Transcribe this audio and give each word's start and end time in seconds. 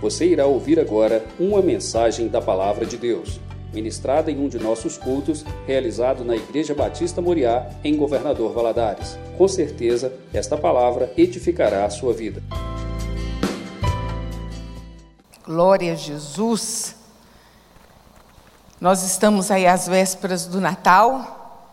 Você 0.00 0.26
irá 0.26 0.46
ouvir 0.46 0.78
agora 0.78 1.26
uma 1.40 1.60
mensagem 1.60 2.28
da 2.28 2.40
Palavra 2.40 2.86
de 2.86 2.96
Deus, 2.96 3.40
ministrada 3.74 4.30
em 4.30 4.38
um 4.38 4.48
de 4.48 4.56
nossos 4.56 4.96
cultos, 4.96 5.44
realizado 5.66 6.24
na 6.24 6.36
Igreja 6.36 6.72
Batista 6.72 7.20
Moriá, 7.20 7.68
em 7.82 7.96
Governador 7.96 8.52
Valadares. 8.52 9.18
Com 9.36 9.48
certeza, 9.48 10.12
esta 10.32 10.56
palavra 10.56 11.12
edificará 11.16 11.84
a 11.84 11.90
sua 11.90 12.12
vida. 12.12 12.40
Glória 15.44 15.94
a 15.94 15.96
Jesus. 15.96 16.94
Nós 18.80 19.02
estamos 19.02 19.50
aí 19.50 19.66
às 19.66 19.88
vésperas 19.88 20.46
do 20.46 20.60
Natal 20.60 21.66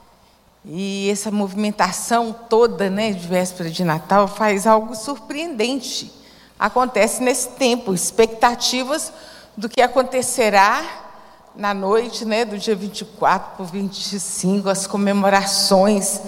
e 0.66 1.12
essa 1.12 1.30
movimentação 1.30 2.34
toda, 2.50 2.90
né, 2.90 3.12
de 3.12 3.28
véspera 3.28 3.70
de 3.70 3.84
Natal 3.84 4.28
faz 4.28 4.66
algo 4.66 4.96
surpreendente. 4.96 6.25
Acontece 6.60 7.22
nesse 7.22 7.50
tempo, 7.50 7.94
expectativas 7.94 9.12
do 9.58 9.68
que 9.68 9.82
acontecerá 9.82 10.84
na 11.56 11.74
noite, 11.74 12.26
né, 12.26 12.44
do 12.46 12.58
dia 12.58 12.76
24 12.76 13.56
para 13.56 13.64
o 13.64 13.66
25, 13.66 14.70
as 14.70 14.88
comemorações. 14.88 16.22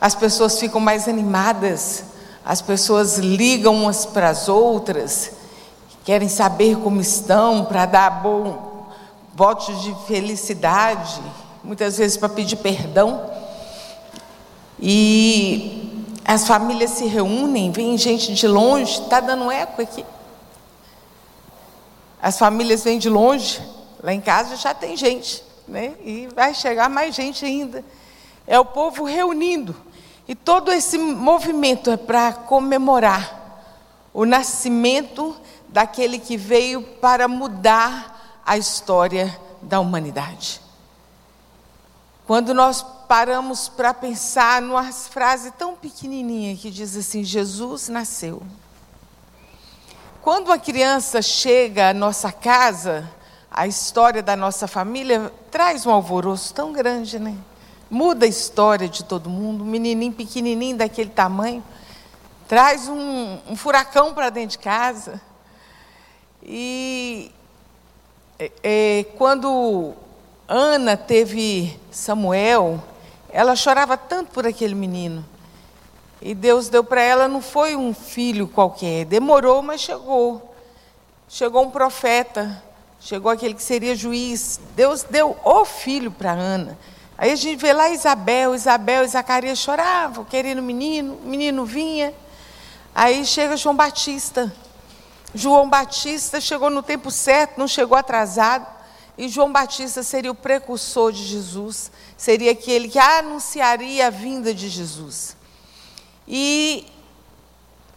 As 0.00 0.14
pessoas 0.14 0.58
ficam 0.58 0.80
mais 0.80 1.08
animadas, 1.08 2.04
as 2.44 2.62
pessoas 2.62 3.18
ligam 3.18 3.74
umas 3.74 4.06
para 4.06 4.30
as 4.30 4.48
outras, 4.48 5.32
querem 6.04 6.28
saber 6.28 6.76
como 6.78 7.00
estão 7.00 7.64
para 7.64 7.86
dar 7.86 8.10
bom 8.22 8.88
votos 9.34 9.82
de 9.82 9.94
felicidade, 10.06 11.20
muitas 11.62 11.98
vezes 11.98 12.16
para 12.16 12.28
pedir 12.28 12.56
perdão. 12.56 13.30
E 14.78 15.89
as 16.24 16.46
famílias 16.46 16.90
se 16.90 17.06
reúnem, 17.06 17.72
vem 17.72 17.96
gente 17.96 18.34
de 18.34 18.46
longe, 18.46 19.00
está 19.02 19.20
dando 19.20 19.50
eco 19.50 19.82
aqui. 19.82 20.04
As 22.22 22.38
famílias 22.38 22.84
vêm 22.84 22.98
de 22.98 23.08
longe, 23.08 23.60
lá 24.02 24.12
em 24.12 24.20
casa 24.20 24.56
já 24.56 24.74
tem 24.74 24.96
gente, 24.96 25.42
né? 25.66 25.94
E 26.04 26.28
vai 26.34 26.54
chegar 26.54 26.88
mais 26.88 27.14
gente 27.14 27.44
ainda. 27.44 27.84
É 28.46 28.58
o 28.58 28.64
povo 28.64 29.04
reunindo. 29.04 29.74
E 30.28 30.34
todo 30.34 30.70
esse 30.70 30.98
movimento 30.98 31.90
é 31.90 31.96
para 31.96 32.32
comemorar 32.32 33.40
o 34.12 34.24
nascimento 34.24 35.36
daquele 35.68 36.18
que 36.18 36.36
veio 36.36 36.82
para 36.82 37.26
mudar 37.26 38.40
a 38.44 38.58
história 38.58 39.36
da 39.62 39.80
humanidade. 39.80 40.60
Quando 42.26 42.54
nós 42.54 42.84
paramos 43.10 43.68
para 43.68 43.92
pensar 43.92 44.62
numa 44.62 44.92
frase 44.92 45.50
tão 45.50 45.74
pequenininha 45.74 46.56
que 46.56 46.70
diz 46.70 46.96
assim: 46.96 47.24
Jesus 47.24 47.88
nasceu. 47.88 48.40
Quando 50.22 50.46
uma 50.46 50.60
criança 50.60 51.20
chega 51.20 51.88
à 51.88 51.92
nossa 51.92 52.30
casa, 52.30 53.10
a 53.50 53.66
história 53.66 54.22
da 54.22 54.36
nossa 54.36 54.68
família 54.68 55.32
traz 55.50 55.84
um 55.84 55.90
alvoroço 55.90 56.54
tão 56.54 56.72
grande, 56.72 57.18
né? 57.18 57.36
Muda 57.90 58.26
a 58.26 58.28
história 58.28 58.88
de 58.88 59.02
todo 59.02 59.28
mundo. 59.28 59.64
Um 59.64 59.66
menininho 59.66 60.12
pequenininho 60.12 60.76
daquele 60.76 61.10
tamanho 61.10 61.64
traz 62.46 62.86
um, 62.86 63.38
um 63.48 63.56
furacão 63.56 64.14
para 64.14 64.30
dentro 64.30 64.50
de 64.50 64.58
casa. 64.58 65.20
E 66.44 67.32
é, 68.38 68.52
é, 68.62 69.04
quando 69.18 69.94
Ana 70.46 70.96
teve 70.96 71.76
Samuel, 71.90 72.80
ela 73.32 73.56
chorava 73.56 73.96
tanto 73.96 74.32
por 74.32 74.46
aquele 74.46 74.74
menino. 74.74 75.24
E 76.22 76.34
Deus 76.34 76.68
deu 76.68 76.84
para 76.84 77.00
ela, 77.00 77.28
não 77.28 77.40
foi 77.40 77.74
um 77.76 77.94
filho 77.94 78.46
qualquer, 78.46 79.06
demorou, 79.06 79.62
mas 79.62 79.80
chegou. 79.80 80.54
Chegou 81.28 81.62
um 81.64 81.70
profeta, 81.70 82.62
chegou 83.00 83.30
aquele 83.30 83.54
que 83.54 83.62
seria 83.62 83.94
juiz. 83.94 84.60
Deus 84.74 85.02
deu 85.04 85.36
o 85.44 85.64
filho 85.64 86.10
para 86.10 86.32
Ana. 86.32 86.76
Aí 87.16 87.30
a 87.32 87.36
gente 87.36 87.58
vê 87.60 87.72
lá 87.72 87.88
Isabel, 87.90 88.54
Isabel 88.54 89.04
e 89.04 89.08
Zacarias 89.08 89.58
choravam, 89.58 90.24
querendo 90.24 90.58
o 90.58 90.62
menino, 90.62 91.18
o 91.22 91.28
menino 91.28 91.64
vinha. 91.64 92.12
Aí 92.94 93.24
chega 93.24 93.56
João 93.56 93.76
Batista. 93.76 94.52
João 95.34 95.68
Batista 95.68 96.40
chegou 96.40 96.68
no 96.68 96.82
tempo 96.82 97.10
certo, 97.10 97.58
não 97.58 97.68
chegou 97.68 97.96
atrasado. 97.96 98.66
E 99.16 99.28
João 99.28 99.52
Batista 99.52 100.02
seria 100.02 100.30
o 100.30 100.34
precursor 100.34 101.12
de 101.12 101.24
Jesus, 101.24 101.90
seria 102.16 102.52
aquele 102.52 102.88
que 102.88 102.98
anunciaria 102.98 104.06
a 104.06 104.10
vinda 104.10 104.54
de 104.54 104.68
Jesus. 104.68 105.36
E 106.26 106.86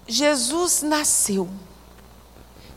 Jesus 0.07 0.81
nasceu. 0.81 1.50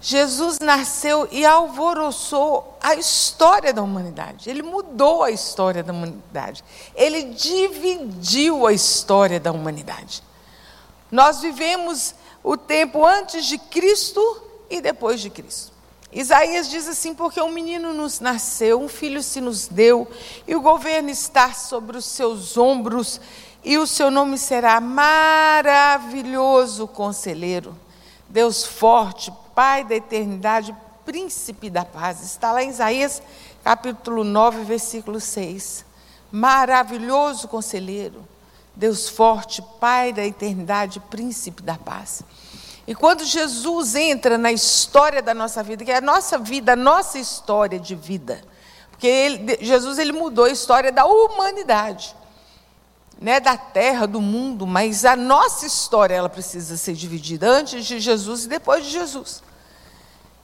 Jesus 0.01 0.61
nasceu 0.61 1.27
e 1.33 1.45
alvoroçou 1.45 2.79
a 2.81 2.95
história 2.95 3.73
da 3.73 3.83
humanidade. 3.83 4.49
Ele 4.49 4.63
mudou 4.63 5.25
a 5.25 5.31
história 5.31 5.83
da 5.83 5.93
humanidade. 5.93 6.63
Ele 6.95 7.25
dividiu 7.25 8.67
a 8.67 8.73
história 8.73 9.41
da 9.41 9.51
humanidade. 9.51 10.23
Nós 11.11 11.41
vivemos 11.41 12.15
o 12.45 12.57
tempo 12.57 13.05
antes 13.05 13.47
de 13.47 13.59
Cristo 13.59 14.43
e 14.71 14.81
depois 14.81 15.21
de 15.21 15.31
Cristo. 15.31 15.73
Isaías 16.17 16.69
diz 16.71 16.89
assim: 16.89 17.15
porque 17.15 17.41
um 17.43 17.53
menino 17.53 17.93
nos 17.93 18.21
nasceu, 18.21 18.81
um 18.81 18.89
filho 18.89 19.23
se 19.23 19.39
nos 19.39 19.69
deu, 19.69 20.11
e 20.49 20.57
o 20.57 20.63
governo 20.63 21.11
está 21.11 21.53
sobre 21.53 21.99
os 21.99 22.07
seus 22.07 22.57
ombros, 22.57 23.21
e 23.63 23.77
o 23.77 23.87
seu 23.87 24.11
nome 24.11 24.39
será 24.39 24.81
maravilhoso 24.81 26.89
conselheiro, 26.89 27.77
Deus 28.29 28.65
forte, 28.65 29.31
Pai 29.55 29.85
da 29.85 29.95
eternidade, 29.95 30.75
príncipe 31.05 31.69
da 31.69 31.85
paz. 31.85 32.23
Está 32.23 32.51
lá 32.53 32.63
em 32.63 32.71
Isaías 32.71 33.21
capítulo 33.63 34.25
9, 34.25 34.65
versículo 34.65 35.21
6. 35.21 35.85
Maravilhoso 36.33 37.47
conselheiro, 37.47 38.27
Deus 38.75 39.07
forte, 39.09 39.63
Pai 39.79 40.15
da 40.15 40.25
eternidade, 40.25 40.99
príncipe 41.11 41.63
da 41.63 41.77
paz. 41.77 42.23
E 42.87 42.95
quando 42.95 43.25
Jesus 43.25 43.95
entra 43.95 44.39
na 44.39 44.53
história 44.53 45.21
da 45.21 45.35
nossa 45.35 45.63
vida, 45.63 45.85
que 45.85 45.91
é 45.91 45.97
a 45.97 46.01
nossa 46.01 46.39
vida, 46.39 46.75
a 46.75 46.77
nossa 46.77 47.19
história 47.19 47.81
de 47.81 47.95
vida, 47.95 48.41
porque 48.91 49.07
ele, 49.07 49.59
Jesus 49.61 49.99
ele 49.99 50.13
mudou 50.13 50.45
a 50.45 50.51
história 50.51 50.93
da 50.93 51.05
humanidade, 51.05 52.15
né, 53.21 53.41
da 53.41 53.57
terra, 53.57 54.07
do 54.07 54.21
mundo, 54.21 54.67
mas 54.67 55.05
a 55.05 55.17
nossa 55.17 55.67
história 55.67 56.15
ela 56.15 56.29
precisa 56.29 56.77
ser 56.77 56.95
dividida 56.95 57.49
antes 57.49 57.85
de 57.85 57.99
Jesus 57.99 58.45
e 58.45 58.49
depois 58.49 58.85
de 58.85 58.91
Jesus. 58.91 59.43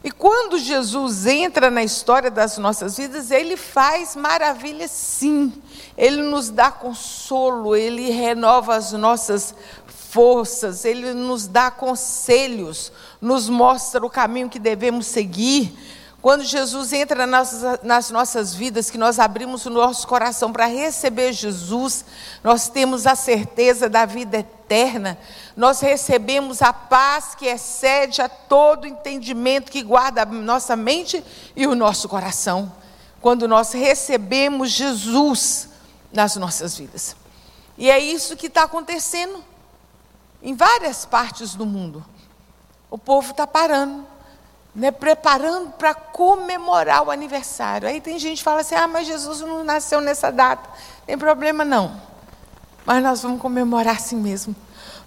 E 0.04 0.10
quando 0.10 0.59
Jesus 0.59 1.26
entra 1.26 1.70
na 1.70 1.84
história 1.84 2.28
das 2.28 2.59
nossas 2.59 2.97
vidas, 2.97 3.30
ele 3.30 3.56
faz 3.56 4.16
maravilhas 4.16 4.91
sim. 4.91 5.53
Ele 5.97 6.22
nos 6.22 6.50
dá 6.50 6.72
consolo, 6.72 7.76
ele 7.76 8.10
renova 8.10 8.74
as 8.74 8.92
nossas 8.92 9.54
forças, 10.12 10.84
Ele 10.84 11.14
nos 11.14 11.46
dá 11.46 11.70
conselhos, 11.70 12.92
nos 13.18 13.48
mostra 13.48 14.04
o 14.04 14.10
caminho 14.10 14.50
que 14.50 14.58
devemos 14.58 15.06
seguir. 15.06 15.74
Quando 16.20 16.44
Jesus 16.44 16.92
entra 16.92 17.26
nas, 17.26 17.62
nas 17.82 18.10
nossas 18.10 18.54
vidas, 18.54 18.90
que 18.90 18.98
nós 18.98 19.18
abrimos 19.18 19.64
o 19.64 19.70
nosso 19.70 20.06
coração 20.06 20.52
para 20.52 20.66
receber 20.66 21.32
Jesus, 21.32 22.04
nós 22.44 22.68
temos 22.68 23.06
a 23.06 23.14
certeza 23.14 23.88
da 23.88 24.04
vida 24.04 24.36
eterna, 24.36 25.18
nós 25.56 25.80
recebemos 25.80 26.60
a 26.60 26.74
paz 26.74 27.34
que 27.34 27.46
excede 27.46 28.20
a 28.20 28.28
todo 28.28 28.86
entendimento 28.86 29.72
que 29.72 29.82
guarda 29.82 30.22
a 30.22 30.26
nossa 30.26 30.76
mente 30.76 31.24
e 31.56 31.66
o 31.66 31.74
nosso 31.74 32.06
coração. 32.06 32.70
Quando 33.18 33.48
nós 33.48 33.72
recebemos 33.72 34.70
Jesus 34.70 35.70
nas 36.12 36.36
nossas 36.36 36.76
vidas. 36.76 37.16
E 37.78 37.90
é 37.90 37.98
isso 37.98 38.36
que 38.36 38.48
está 38.48 38.64
acontecendo 38.64 39.51
em 40.42 40.54
várias 40.54 41.06
partes 41.06 41.54
do 41.54 41.64
mundo. 41.64 42.04
O 42.91 42.98
povo 42.98 43.30
está 43.30 43.47
parando, 43.47 44.04
né, 44.74 44.91
preparando 44.91 45.71
para 45.71 45.94
comemorar 45.94 47.06
o 47.06 47.10
aniversário. 47.10 47.89
Aí 47.89 48.00
tem 48.00 48.18
gente 48.18 48.39
que 48.39 48.44
fala 48.44 48.60
assim: 48.60 48.74
ah, 48.74 48.89
mas 48.89 49.06
Jesus 49.06 49.41
não 49.41 49.62
nasceu 49.62 50.00
nessa 50.00 50.30
data. 50.30 50.68
Tem 51.06 51.16
problema 51.16 51.65
não. 51.65 52.00
Mas 52.84 53.03
nós 53.03 53.22
vamos 53.22 53.41
comemorar 53.41 53.97
assim 53.97 54.16
mesmo. 54.16 54.54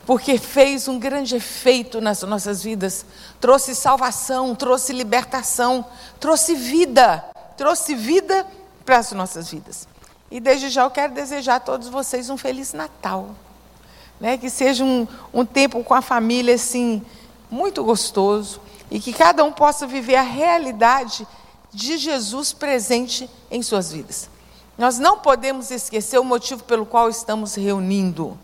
Porque 0.05 0.37
fez 0.37 0.87
um 0.87 0.99
grande 0.99 1.35
efeito 1.35 1.99
nas 1.99 2.21
nossas 2.21 2.63
vidas. 2.63 3.05
Trouxe 3.41 3.75
salvação, 3.75 4.55
trouxe 4.55 4.93
libertação, 4.93 5.85
trouxe 6.19 6.55
vida. 6.55 7.25
Trouxe 7.57 7.95
vida 7.95 8.45
para 8.85 8.97
as 8.97 9.11
nossas 9.11 9.49
vidas. 9.49 9.87
E 10.29 10.39
desde 10.39 10.69
já 10.69 10.83
eu 10.83 10.91
quero 10.91 11.13
desejar 11.13 11.55
a 11.55 11.59
todos 11.59 11.89
vocês 11.89 12.29
um 12.29 12.37
Feliz 12.37 12.71
Natal 12.71 13.35
né? 14.19 14.37
que 14.37 14.49
seja 14.49 14.83
um, 14.83 15.07
um 15.33 15.45
tempo 15.45 15.83
com 15.83 15.93
a 15.93 16.01
família 16.01 16.55
assim, 16.55 17.01
muito 17.49 17.83
gostoso, 17.83 18.59
e 18.89 18.99
que 18.99 19.13
cada 19.13 19.43
um 19.43 19.51
possa 19.51 19.87
viver 19.87 20.15
a 20.15 20.21
realidade 20.21 21.27
de 21.73 21.97
Jesus 21.97 22.53
presente 22.53 23.29
em 23.51 23.61
suas 23.61 23.91
vidas. 23.91 24.29
Nós 24.77 24.99
não 24.99 25.19
podemos 25.19 25.71
esquecer 25.71 26.19
o 26.19 26.23
motivo 26.23 26.63
pelo 26.63 26.85
qual 26.85 27.09
estamos 27.09 27.55
reunindo. 27.55 28.37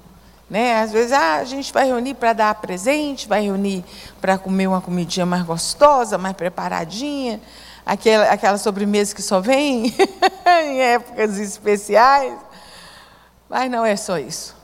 Né? 0.50 0.82
Às 0.82 0.92
vezes 0.92 1.12
ah, 1.14 1.36
a 1.36 1.44
gente 1.46 1.72
vai 1.72 1.86
reunir 1.86 2.14
para 2.14 2.34
dar 2.34 2.56
presente, 2.56 3.28
vai 3.28 3.42
reunir 3.42 3.86
para 4.20 4.38
comer 4.38 4.68
uma 4.68 4.82
comidinha 4.82 5.26
mais 5.26 5.44
gostosa, 5.44 6.18
mais 6.18 6.36
preparadinha, 6.36 7.42
aquela, 7.86 8.26
aquela 8.26 8.58
sobremesa 8.58 9.16
que 9.16 9.22
só 9.22 9.40
vem 9.40 9.96
em 10.66 10.82
épocas 10.82 11.38
especiais. 11.38 12.38
Mas 13.50 13.72
não 13.72 13.86
é 13.86 13.96
só 13.96 14.18
isso. 14.18 14.61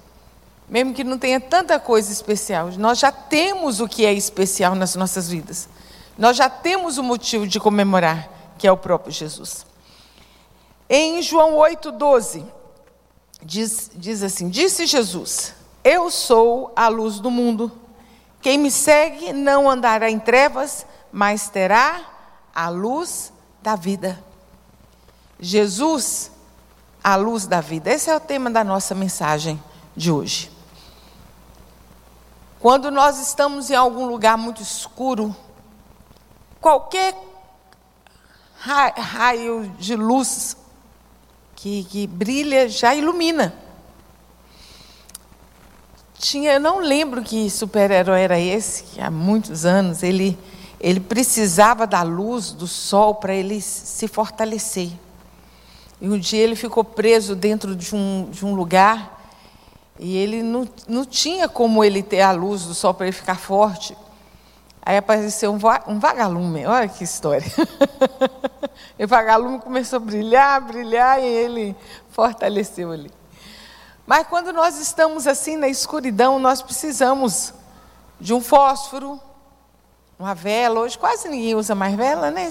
Mesmo 0.70 0.94
que 0.94 1.04
não 1.04 1.18
tenha 1.18 1.40
tanta 1.40 1.80
coisa 1.80 2.12
especial, 2.12 2.70
nós 2.78 3.00
já 3.00 3.12
temos 3.12 3.80
o 3.80 3.88
que 3.88 4.06
é 4.06 4.14
especial 4.14 4.76
nas 4.76 4.96
nossas 4.96 5.30
vidas. 5.30 5.70
Nós 6.18 6.36
já 6.36 6.50
temos 6.50 6.98
o 6.98 7.04
motivo 7.04 7.48
de 7.48 7.60
comemorar, 7.60 8.30
que 8.58 8.68
é 8.68 8.72
o 8.72 8.78
próprio 8.78 9.14
Jesus. 9.14 9.66
Em 10.90 11.22
João 11.22 11.54
8,12, 11.56 12.44
diz, 13.42 13.92
diz 13.96 14.24
assim: 14.24 14.50
Disse 14.50 14.86
Jesus: 14.86 15.54
eu 15.90 16.12
sou 16.12 16.74
a 16.76 16.90
luz 16.90 17.18
do 17.18 17.32
mundo. 17.32 17.72
Quem 18.42 18.58
me 18.58 18.70
segue 18.70 19.32
não 19.32 19.70
andará 19.70 20.10
em 20.12 20.20
trevas, 20.20 20.86
mas 21.14 21.48
terá 21.48 22.02
a 22.54 22.68
luz 22.68 23.32
da 23.64 23.74
vida. 23.78 24.22
Jesus, 25.40 26.30
a 27.02 27.16
luz 27.16 27.48
da 27.48 27.62
vida. 27.62 27.90
Esse 27.90 28.10
é 28.10 28.16
o 28.18 28.20
tema 28.20 28.52
da 28.52 28.66
nossa 28.66 28.94
mensagem 28.94 29.64
de 29.96 30.12
hoje. 30.12 30.52
Quando 32.60 32.90
nós 32.90 33.20
estamos 33.20 33.70
em 33.70 33.76
algum 33.76 34.08
lugar 34.08 34.36
muito 34.38 34.64
escuro, 34.64 35.36
qualquer 36.60 37.16
raio 38.60 39.72
de 39.78 39.96
luz 39.96 40.58
que, 41.56 41.84
que 41.84 42.08
brilha 42.08 42.68
já 42.68 42.96
ilumina. 42.96 43.54
Tinha, 46.18 46.54
eu 46.54 46.60
não 46.60 46.80
lembro 46.80 47.22
que 47.22 47.48
super-herói 47.48 48.22
era 48.22 48.40
esse, 48.40 48.84
que 48.84 49.00
há 49.00 49.12
muitos 49.12 49.64
anos 49.64 50.02
ele, 50.02 50.38
ele 50.80 51.00
precisava 51.00 51.86
da 51.86 52.02
luz 52.02 52.52
do 52.52 52.68
sol 52.68 53.16
para 53.16 53.36
ele 53.36 53.62
se 53.62 54.08
fortalecer. 54.08 54.90
E 56.02 56.10
um 56.10 56.18
dia 56.18 56.44
ele 56.44 56.56
ficou 56.56 56.84
preso 56.84 57.36
dentro 57.36 57.76
de 57.76 57.96
um, 57.96 58.28
de 58.32 58.44
um 58.44 58.56
lugar 58.56 59.17
e 60.00 60.16
ele 60.18 60.44
não, 60.44 60.68
não 60.88 61.06
tinha 61.06 61.50
como 61.50 61.84
ele 61.84 62.04
ter 62.04 62.22
a 62.22 62.32
luz 62.32 62.64
do 62.64 62.74
sol 62.74 62.94
para 62.94 63.08
ele 63.08 63.16
ficar 63.16 63.36
forte. 63.36 63.98
Aí 64.82 64.98
apareceu 64.98 65.52
um, 65.52 65.60
um 65.88 66.00
vagalume, 66.00 66.66
olha 66.66 66.88
que 66.88 67.04
história. 67.04 67.46
e 68.98 69.04
o 69.04 69.08
vagalume 69.08 69.60
começou 69.60 69.98
a 69.98 70.00
brilhar, 70.00 70.62
brilhar, 70.62 71.22
e 71.22 71.26
ele 71.26 71.76
fortaleceu 72.12 72.92
ali. 72.92 73.12
Mas 74.06 74.26
quando 74.28 74.54
nós 74.54 74.80
estamos 74.80 75.28
assim 75.28 75.58
na 75.58 75.68
escuridão, 75.68 76.40
nós 76.40 76.62
precisamos 76.62 77.54
de 78.20 78.34
um 78.34 78.40
fósforo, 78.40 79.20
uma 80.18 80.34
vela. 80.34 80.80
Hoje 80.80 80.98
quase 80.98 81.28
ninguém 81.28 81.56
usa 81.56 81.76
mais 81.76 81.96
vela, 81.96 82.32
né? 82.32 82.50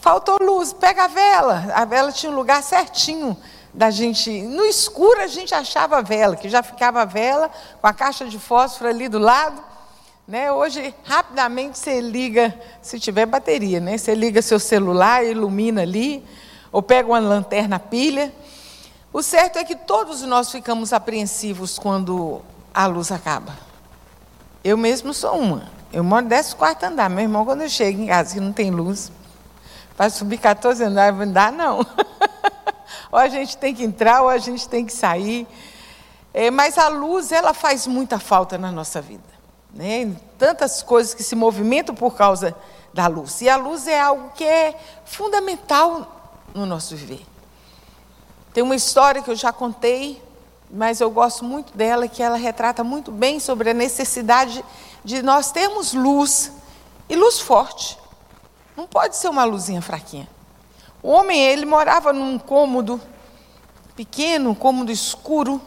Faltou 0.00 0.38
luz, 0.40 0.72
pega 0.72 1.04
a 1.04 1.08
vela. 1.08 1.72
A 1.74 1.84
vela 1.84 2.10
tinha 2.10 2.32
um 2.32 2.34
lugar 2.34 2.62
certinho 2.62 3.36
da 3.72 3.90
gente. 3.90 4.42
No 4.42 4.64
escuro 4.64 5.20
a 5.20 5.26
gente 5.26 5.54
achava 5.54 5.98
a 5.98 6.02
vela, 6.02 6.36
que 6.36 6.48
já 6.48 6.62
ficava 6.62 7.02
a 7.02 7.04
vela 7.04 7.50
com 7.80 7.86
a 7.86 7.92
caixa 7.92 8.26
de 8.26 8.38
fósforo 8.38 8.90
ali 8.90 9.08
do 9.08 9.18
lado. 9.18 9.62
Né? 10.26 10.52
Hoje, 10.52 10.94
rapidamente 11.04 11.78
você 11.78 12.00
liga, 12.00 12.54
se 12.80 12.98
tiver 13.00 13.26
bateria, 13.26 13.80
né? 13.80 13.98
Você 13.98 14.14
liga 14.14 14.40
seu 14.40 14.58
celular, 14.58 15.24
ilumina 15.24 15.82
ali, 15.82 16.24
ou 16.70 16.82
pega 16.82 17.08
uma 17.08 17.18
lanterna 17.18 17.78
pilha. 17.78 18.32
O 19.12 19.22
certo 19.22 19.58
é 19.58 19.64
que 19.64 19.74
todos 19.74 20.22
nós 20.22 20.50
ficamos 20.50 20.92
apreensivos 20.92 21.78
quando 21.78 22.40
a 22.72 22.86
luz 22.86 23.10
acaba. 23.10 23.56
Eu 24.64 24.76
mesmo 24.76 25.12
sou 25.12 25.38
uma. 25.38 25.64
Eu 25.92 26.02
moro 26.02 26.24
décimo 26.24 26.56
quarto 26.56 26.84
andar. 26.84 27.10
Meu 27.10 27.20
irmão, 27.20 27.44
quando 27.44 27.62
eu 27.62 27.68
chego 27.68 28.00
em 28.00 28.06
casa 28.06 28.32
que 28.32 28.40
não 28.40 28.52
tem 28.52 28.70
luz, 28.70 29.12
para 29.96 30.08
subir 30.08 30.38
14 30.38 30.82
andares, 30.84 31.18
não 31.18 31.30
dá 31.30 31.50
não. 31.50 31.84
ou 33.12 33.18
a 33.18 33.28
gente 33.28 33.58
tem 33.58 33.74
que 33.74 33.84
entrar, 33.84 34.22
ou 34.22 34.30
a 34.30 34.38
gente 34.38 34.66
tem 34.66 34.86
que 34.86 34.92
sair. 34.92 35.46
É, 36.32 36.50
mas 36.50 36.78
a 36.78 36.88
luz, 36.88 37.30
ela 37.30 37.52
faz 37.52 37.86
muita 37.86 38.18
falta 38.18 38.56
na 38.56 38.72
nossa 38.72 39.02
vida. 39.02 39.22
Né? 39.74 40.16
Tantas 40.38 40.82
coisas 40.82 41.12
que 41.12 41.22
se 41.22 41.36
movimentam 41.36 41.94
por 41.94 42.14
causa 42.14 42.56
da 42.94 43.06
luz. 43.06 43.42
E 43.42 43.50
a 43.50 43.56
luz 43.56 43.86
é 43.86 44.00
algo 44.00 44.30
que 44.30 44.44
é 44.44 44.74
fundamental 45.04 46.40
no 46.54 46.64
nosso 46.64 46.96
viver. 46.96 47.24
Tem 48.54 48.62
uma 48.62 48.74
história 48.74 49.22
que 49.22 49.30
eu 49.30 49.36
já 49.36 49.52
contei, 49.52 50.22
mas 50.70 51.00
eu 51.00 51.10
gosto 51.10 51.44
muito 51.44 51.76
dela, 51.76 52.08
que 52.08 52.22
ela 52.22 52.36
retrata 52.36 52.82
muito 52.82 53.12
bem 53.12 53.38
sobre 53.38 53.70
a 53.70 53.74
necessidade 53.74 54.64
de 55.04 55.22
nós 55.22 55.50
termos 55.50 55.92
luz 55.92 56.50
e 57.10 57.16
luz 57.16 57.40
forte. 57.40 57.98
Não 58.74 58.86
pode 58.86 59.16
ser 59.16 59.28
uma 59.28 59.44
luzinha 59.44 59.82
fraquinha. 59.82 60.28
O 61.02 61.10
homem, 61.10 61.42
ele 61.42 61.66
morava 61.66 62.12
num 62.12 62.38
cômodo 62.38 63.00
pequeno, 63.96 64.50
um 64.50 64.54
cômodo 64.54 64.92
escuro, 64.92 65.60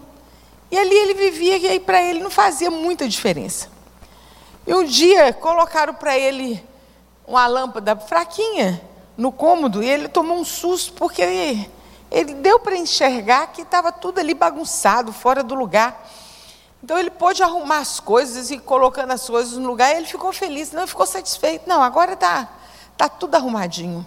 e 0.72 0.78
ali 0.78 0.96
ele 0.96 1.14
vivia 1.14 1.58
e 1.58 1.68
aí 1.68 1.80
para 1.80 2.02
ele 2.02 2.22
não 2.22 2.32
fazia 2.32 2.72
muita 2.72 3.08
diferença. 3.08 3.70
E 4.66 4.74
um 4.74 4.84
dia 4.84 5.34
colocaram 5.34 5.94
para 5.94 6.18
ele 6.18 6.64
uma 7.28 7.46
lâmpada 7.48 7.96
fraquinha 7.96 8.82
no 9.18 9.32
cômodo 9.32 9.84
e 9.84 9.90
ele 9.90 10.08
tomou 10.08 10.38
um 10.38 10.46
susto 10.46 10.94
porque 10.94 11.68
ele 12.12 12.34
deu 12.36 12.60
para 12.60 12.76
enxergar 12.76 13.48
que 13.48 13.62
estava 13.62 13.92
tudo 13.92 14.20
ali 14.20 14.34
bagunçado, 14.34 15.12
fora 15.12 15.44
do 15.44 15.54
lugar. 15.54 16.10
Então 16.84 16.98
ele 16.98 17.10
pôde 17.10 17.44
arrumar 17.44 17.80
as 17.80 18.00
coisas 18.00 18.52
e 18.52 18.58
colocando 18.58 19.12
as 19.12 19.28
coisas 19.28 19.58
no 19.58 19.68
lugar, 19.68 19.94
e 19.94 19.98
ele 19.98 20.06
ficou 20.06 20.32
feliz, 20.32 20.72
não 20.72 20.86
ficou 20.86 21.06
satisfeito. 21.06 21.68
Não, 21.68 21.82
agora 21.82 22.14
está 22.14 22.48
tá 22.96 23.10
tudo 23.10 23.36
arrumadinho. 23.36 24.06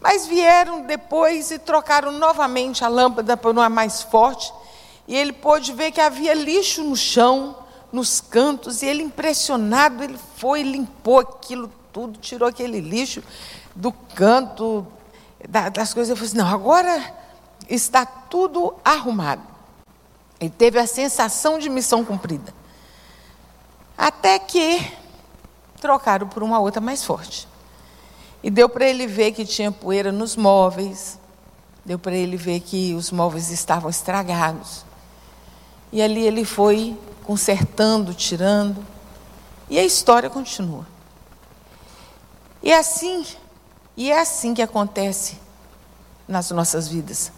Mas 0.00 0.26
vieram 0.26 0.82
depois 0.82 1.50
e 1.50 1.58
trocaram 1.58 2.12
novamente 2.12 2.84
a 2.84 2.88
lâmpada 2.88 3.36
por 3.36 3.52
uma 3.52 3.68
mais 3.68 4.02
forte, 4.02 4.52
e 5.06 5.16
ele 5.16 5.32
pôde 5.32 5.72
ver 5.72 5.90
que 5.90 6.00
havia 6.00 6.34
lixo 6.34 6.84
no 6.84 6.96
chão, 6.96 7.56
nos 7.90 8.20
cantos, 8.20 8.82
e 8.82 8.86
ele 8.86 9.02
impressionado, 9.02 10.04
ele 10.04 10.18
foi, 10.36 10.62
limpou 10.62 11.18
aquilo 11.20 11.72
tudo, 11.92 12.18
tirou 12.18 12.48
aquele 12.48 12.80
lixo 12.80 13.22
do 13.74 13.90
canto, 13.92 14.86
das 15.48 15.94
coisas. 15.94 16.10
Ele 16.10 16.16
falou 16.16 16.26
assim: 16.26 16.36
não, 16.36 16.46
agora 16.46 17.14
está 17.68 18.04
tudo 18.04 18.74
arrumado. 18.84 19.42
Ele 20.40 20.50
teve 20.50 20.78
a 20.78 20.86
sensação 20.86 21.58
de 21.58 21.68
missão 21.68 22.04
cumprida. 22.04 22.54
Até 23.96 24.38
que 24.38 24.92
trocaram 25.80 26.28
por 26.28 26.42
uma 26.42 26.60
outra 26.60 26.80
mais 26.80 27.04
forte. 27.04 27.48
E 28.42 28.50
deu 28.50 28.68
para 28.68 28.86
ele 28.86 29.06
ver 29.06 29.32
que 29.32 29.44
tinha 29.44 29.72
poeira 29.72 30.12
nos 30.12 30.36
móveis, 30.36 31.18
deu 31.84 31.98
para 31.98 32.14
ele 32.14 32.36
ver 32.36 32.60
que 32.60 32.94
os 32.94 33.10
móveis 33.10 33.50
estavam 33.50 33.90
estragados. 33.90 34.84
E 35.92 36.00
ali 36.02 36.26
ele 36.26 36.44
foi 36.44 36.96
consertando, 37.24 38.14
tirando, 38.14 38.84
e 39.68 39.78
a 39.78 39.84
história 39.84 40.30
continua. 40.30 40.86
E 42.62 42.70
é 42.70 42.78
assim, 42.78 43.24
e 43.96 44.10
é 44.10 44.20
assim 44.20 44.54
que 44.54 44.62
acontece 44.62 45.38
nas 46.26 46.50
nossas 46.50 46.88
vidas 46.88 47.32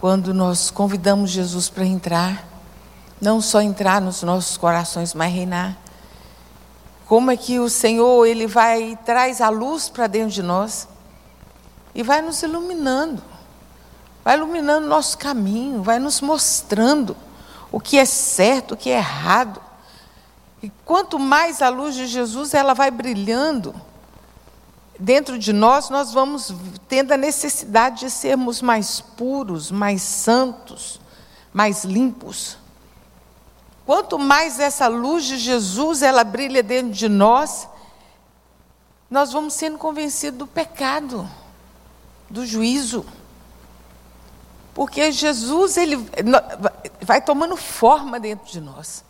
quando 0.00 0.32
nós 0.32 0.70
convidamos 0.70 1.30
Jesus 1.30 1.68
para 1.68 1.84
entrar, 1.84 2.48
não 3.20 3.38
só 3.38 3.60
entrar 3.60 4.00
nos 4.00 4.22
nossos 4.22 4.56
corações, 4.56 5.12
mas 5.12 5.30
reinar. 5.30 5.76
Como 7.10 7.28
é 7.32 7.36
que 7.36 7.58
o 7.58 7.68
Senhor, 7.68 8.24
Ele 8.24 8.46
vai 8.46 8.96
traz 9.04 9.40
a 9.40 9.48
luz 9.48 9.88
para 9.88 10.06
dentro 10.06 10.30
de 10.30 10.44
nós 10.44 10.86
e 11.92 12.04
vai 12.04 12.22
nos 12.22 12.40
iluminando, 12.40 13.20
vai 14.24 14.36
iluminando 14.36 14.86
nosso 14.86 15.18
caminho, 15.18 15.82
vai 15.82 15.98
nos 15.98 16.20
mostrando 16.20 17.16
o 17.72 17.80
que 17.80 17.98
é 17.98 18.04
certo, 18.04 18.74
o 18.74 18.76
que 18.76 18.90
é 18.90 18.98
errado. 18.98 19.60
E 20.62 20.70
quanto 20.84 21.18
mais 21.18 21.60
a 21.60 21.68
luz 21.68 21.96
de 21.96 22.06
Jesus 22.06 22.54
ela 22.54 22.74
vai 22.74 22.92
brilhando, 22.92 23.74
dentro 24.96 25.36
de 25.36 25.52
nós, 25.52 25.90
nós 25.90 26.12
vamos 26.12 26.54
tendo 26.86 27.10
a 27.10 27.16
necessidade 27.16 28.02
de 28.02 28.10
sermos 28.10 28.62
mais 28.62 29.00
puros, 29.00 29.72
mais 29.72 30.00
santos, 30.00 31.00
mais 31.52 31.82
limpos. 31.82 32.56
Quanto 33.90 34.20
mais 34.20 34.60
essa 34.60 34.86
luz 34.86 35.24
de 35.24 35.36
Jesus 35.36 36.00
ela 36.00 36.22
brilha 36.22 36.62
dentro 36.62 36.92
de 36.92 37.08
nós, 37.08 37.68
nós 39.10 39.32
vamos 39.32 39.54
sendo 39.54 39.78
convencidos 39.78 40.38
do 40.38 40.46
pecado, 40.46 41.28
do 42.30 42.46
juízo. 42.46 43.04
Porque 44.72 45.10
Jesus 45.10 45.76
ele 45.76 45.96
vai 47.02 47.20
tomando 47.20 47.56
forma 47.56 48.20
dentro 48.20 48.48
de 48.48 48.60
nós. 48.60 49.02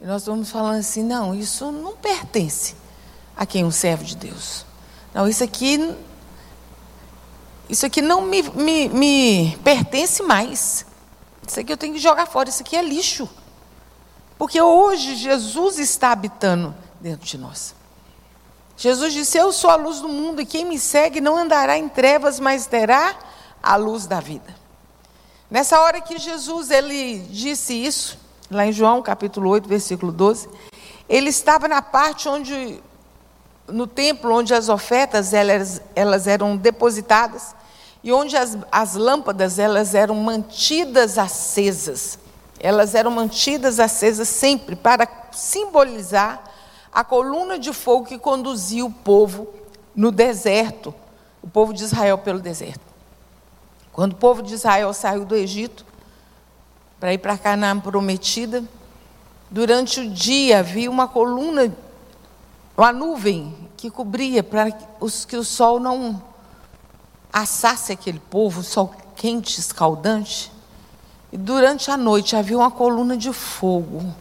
E 0.00 0.06
nós 0.06 0.24
vamos 0.24 0.48
falando 0.48 0.78
assim: 0.78 1.02
não, 1.02 1.34
isso 1.34 1.70
não 1.70 1.94
pertence 1.94 2.74
a 3.36 3.44
quem 3.44 3.66
um 3.66 3.70
servo 3.70 4.02
de 4.02 4.16
Deus. 4.16 4.64
Não, 5.12 5.28
isso 5.28 5.44
aqui, 5.44 5.94
isso 7.68 7.84
aqui 7.84 8.00
não 8.00 8.22
me, 8.22 8.42
me, 8.44 8.88
me 8.88 9.58
pertence 9.58 10.22
mais. 10.22 10.86
Isso 11.46 11.60
aqui 11.60 11.70
eu 11.70 11.76
tenho 11.76 11.92
que 11.92 12.00
jogar 12.00 12.24
fora. 12.24 12.48
Isso 12.48 12.62
aqui 12.62 12.74
é 12.74 12.82
lixo. 12.82 13.28
Porque 14.40 14.58
hoje 14.58 15.16
Jesus 15.16 15.78
está 15.78 16.12
habitando 16.12 16.74
dentro 16.98 17.26
de 17.26 17.36
nós. 17.36 17.74
Jesus 18.74 19.12
disse: 19.12 19.36
Eu 19.36 19.52
sou 19.52 19.68
a 19.68 19.76
luz 19.76 20.00
do 20.00 20.08
mundo 20.08 20.40
e 20.40 20.46
quem 20.46 20.64
me 20.64 20.78
segue 20.78 21.20
não 21.20 21.36
andará 21.36 21.76
em 21.76 21.90
trevas, 21.90 22.40
mas 22.40 22.64
terá 22.64 23.14
a 23.62 23.76
luz 23.76 24.06
da 24.06 24.18
vida. 24.18 24.56
Nessa 25.50 25.78
hora 25.78 26.00
que 26.00 26.16
Jesus 26.16 26.70
ele 26.70 27.18
disse 27.28 27.74
isso, 27.74 28.18
lá 28.50 28.64
em 28.64 28.72
João 28.72 29.02
capítulo 29.02 29.50
8, 29.50 29.68
versículo 29.68 30.10
12, 30.10 30.48
ele 31.06 31.28
estava 31.28 31.68
na 31.68 31.82
parte 31.82 32.26
onde 32.26 32.82
no 33.68 33.86
templo 33.86 34.34
onde 34.34 34.54
as 34.54 34.70
ofertas 34.70 35.34
elas, 35.34 35.82
elas 35.94 36.26
eram 36.26 36.56
depositadas 36.56 37.54
e 38.02 38.10
onde 38.10 38.38
as, 38.38 38.56
as 38.72 38.94
lâmpadas 38.94 39.58
elas 39.58 39.94
eram 39.94 40.14
mantidas 40.14 41.18
acesas. 41.18 42.18
Elas 42.60 42.94
eram 42.94 43.10
mantidas 43.10 43.80
acesas 43.80 44.28
sempre 44.28 44.76
para 44.76 45.08
simbolizar 45.32 46.44
a 46.92 47.02
coluna 47.02 47.58
de 47.58 47.72
fogo 47.72 48.04
que 48.04 48.18
conduzia 48.18 48.84
o 48.84 48.90
povo 48.90 49.48
no 49.96 50.12
deserto, 50.12 50.94
o 51.42 51.48
povo 51.48 51.72
de 51.72 51.82
Israel 51.82 52.18
pelo 52.18 52.38
deserto. 52.38 52.80
Quando 53.92 54.12
o 54.12 54.16
povo 54.16 54.42
de 54.42 54.54
Israel 54.54 54.92
saiu 54.92 55.24
do 55.24 55.34
Egito 55.34 55.86
para 56.98 57.14
ir 57.14 57.18
para 57.18 57.38
Canaã 57.38 57.80
prometida, 57.80 58.62
durante 59.50 60.00
o 60.00 60.10
dia 60.10 60.58
havia 60.58 60.90
uma 60.90 61.08
coluna, 61.08 61.74
uma 62.76 62.92
nuvem 62.92 63.56
que 63.76 63.90
cobria 63.90 64.42
para 64.42 64.70
que 64.70 65.36
o 65.36 65.44
sol 65.44 65.80
não 65.80 66.22
assasse 67.32 67.92
aquele 67.92 68.20
povo, 68.20 68.62
sol 68.62 68.94
quente, 69.16 69.58
escaldante. 69.58 70.52
E 71.32 71.36
durante 71.36 71.90
a 71.90 71.96
noite 71.96 72.34
havia 72.34 72.58
uma 72.58 72.70
coluna 72.70 73.16
de 73.16 73.32
fogo 73.32 74.14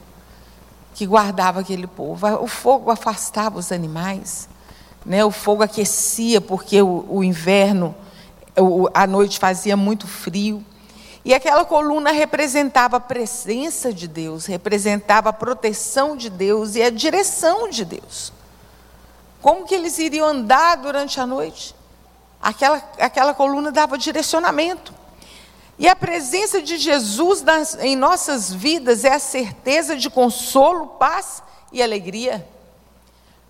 que 0.93 1.05
guardava 1.05 1.61
aquele 1.61 1.87
povo. 1.87 2.27
O 2.41 2.47
fogo 2.47 2.91
afastava 2.91 3.57
os 3.57 3.71
animais, 3.71 4.49
né? 5.05 5.23
o 5.23 5.31
fogo 5.31 5.63
aquecia, 5.63 6.41
porque 6.41 6.81
o, 6.81 7.05
o 7.09 7.23
inverno, 7.23 7.95
o, 8.57 8.87
a 8.93 9.07
noite 9.07 9.39
fazia 9.39 9.75
muito 9.75 10.07
frio. 10.07 10.63
E 11.23 11.33
aquela 11.33 11.65
coluna 11.65 12.11
representava 12.11 12.97
a 12.97 12.99
presença 12.99 13.93
de 13.93 14.07
Deus, 14.07 14.45
representava 14.45 15.29
a 15.29 15.33
proteção 15.33 16.15
de 16.15 16.29
Deus 16.29 16.75
e 16.75 16.81
a 16.81 16.89
direção 16.89 17.69
de 17.69 17.85
Deus. 17.85 18.31
Como 19.41 19.65
que 19.65 19.75
eles 19.75 19.97
iriam 19.99 20.27
andar 20.27 20.75
durante 20.77 21.19
a 21.19 21.25
noite? 21.25 21.75
Aquela, 22.41 22.77
aquela 22.99 23.33
coluna 23.33 23.71
dava 23.71 23.97
direcionamento. 23.97 24.93
E 25.79 25.88
a 25.88 25.95
presença 25.95 26.62
de 26.62 26.77
Jesus 26.77 27.41
nas, 27.41 27.75
em 27.79 27.95
nossas 27.95 28.53
vidas 28.53 29.05
é 29.05 29.13
a 29.13 29.19
certeza 29.19 29.95
de 29.95 30.09
consolo, 30.09 30.88
paz 30.88 31.41
e 31.71 31.81
alegria. 31.81 32.45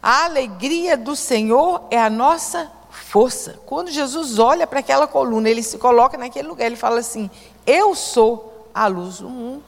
A 0.01 0.25
alegria 0.25 0.95
do 0.95 1.15
Senhor 1.15 1.87
é 1.89 1.99
a 1.99 2.07
nossa 2.07 2.71
força. 2.91 3.59
Quando 3.65 3.89
Jesus 3.89 4.37
olha 4.37 4.67
para 4.67 4.79
aquela 4.79 5.07
coluna, 5.07 5.49
ele 5.49 5.63
se 5.63 5.79
coloca 5.79 6.19
naquele 6.19 6.47
lugar, 6.47 6.67
ele 6.67 6.75
fala 6.75 6.99
assim: 6.99 7.31
Eu 7.65 7.95
sou 7.95 8.69
a 8.75 8.85
luz 8.85 9.17
do 9.17 9.27
mundo. 9.27 9.63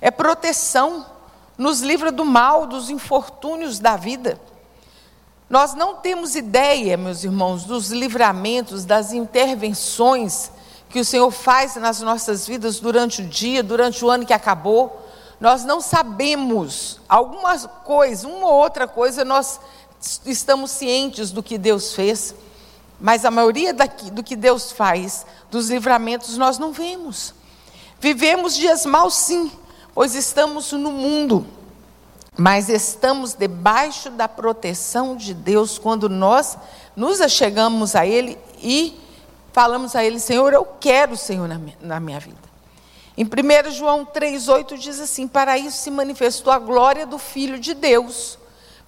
É 0.00 0.10
proteção, 0.10 1.04
nos 1.58 1.82
livra 1.82 2.10
do 2.10 2.24
mal, 2.24 2.66
dos 2.66 2.88
infortúnios 2.88 3.78
da 3.78 3.98
vida. 3.98 4.40
Nós 5.48 5.74
não 5.74 5.96
temos 5.96 6.36
ideia, 6.36 6.96
meus 6.96 7.22
irmãos, 7.22 7.64
dos 7.64 7.90
livramentos, 7.90 8.86
das 8.86 9.12
intervenções 9.12 10.50
que 10.92 11.00
o 11.00 11.04
Senhor 11.04 11.30
faz 11.30 11.74
nas 11.76 12.02
nossas 12.02 12.46
vidas 12.46 12.78
durante 12.78 13.22
o 13.22 13.26
dia, 13.26 13.62
durante 13.62 14.04
o 14.04 14.10
ano 14.10 14.26
que 14.26 14.32
acabou. 14.32 15.00
Nós 15.40 15.64
não 15.64 15.80
sabemos 15.80 17.00
alguma 17.08 17.58
coisa, 17.58 18.28
uma 18.28 18.46
ou 18.46 18.54
outra 18.54 18.86
coisa, 18.86 19.24
nós 19.24 19.58
estamos 20.26 20.70
cientes 20.70 21.30
do 21.30 21.42
que 21.42 21.56
Deus 21.56 21.94
fez, 21.94 22.34
mas 23.00 23.24
a 23.24 23.30
maioria 23.30 23.72
daqui, 23.72 24.10
do 24.10 24.22
que 24.22 24.36
Deus 24.36 24.70
faz, 24.70 25.24
dos 25.50 25.70
livramentos, 25.70 26.36
nós 26.36 26.58
não 26.58 26.72
vemos. 26.72 27.34
Vivemos 27.98 28.54
dias 28.54 28.84
maus, 28.84 29.14
sim, 29.14 29.50
pois 29.94 30.14
estamos 30.14 30.70
no 30.72 30.92
mundo, 30.92 31.46
mas 32.36 32.68
estamos 32.68 33.32
debaixo 33.32 34.10
da 34.10 34.28
proteção 34.28 35.16
de 35.16 35.32
Deus 35.32 35.78
quando 35.78 36.08
nós 36.08 36.58
nos 36.94 37.20
achegamos 37.20 37.96
a 37.96 38.06
Ele 38.06 38.38
e 38.60 39.01
falamos 39.52 39.94
a 39.94 40.04
Ele, 40.04 40.18
Senhor, 40.18 40.52
eu 40.52 40.64
quero 40.80 41.12
o 41.12 41.16
Senhor 41.16 41.46
na 41.46 41.58
minha, 41.58 41.76
na 41.80 42.00
minha 42.00 42.18
vida. 42.18 42.52
Em 43.16 43.24
1 43.24 43.70
João 43.70 44.04
3,8 44.04 44.78
diz 44.78 44.98
assim: 44.98 45.28
Para 45.28 45.58
isso 45.58 45.78
se 45.78 45.90
manifestou 45.90 46.52
a 46.52 46.58
glória 46.58 47.06
do 47.06 47.18
Filho 47.18 47.58
de 47.58 47.74
Deus, 47.74 48.38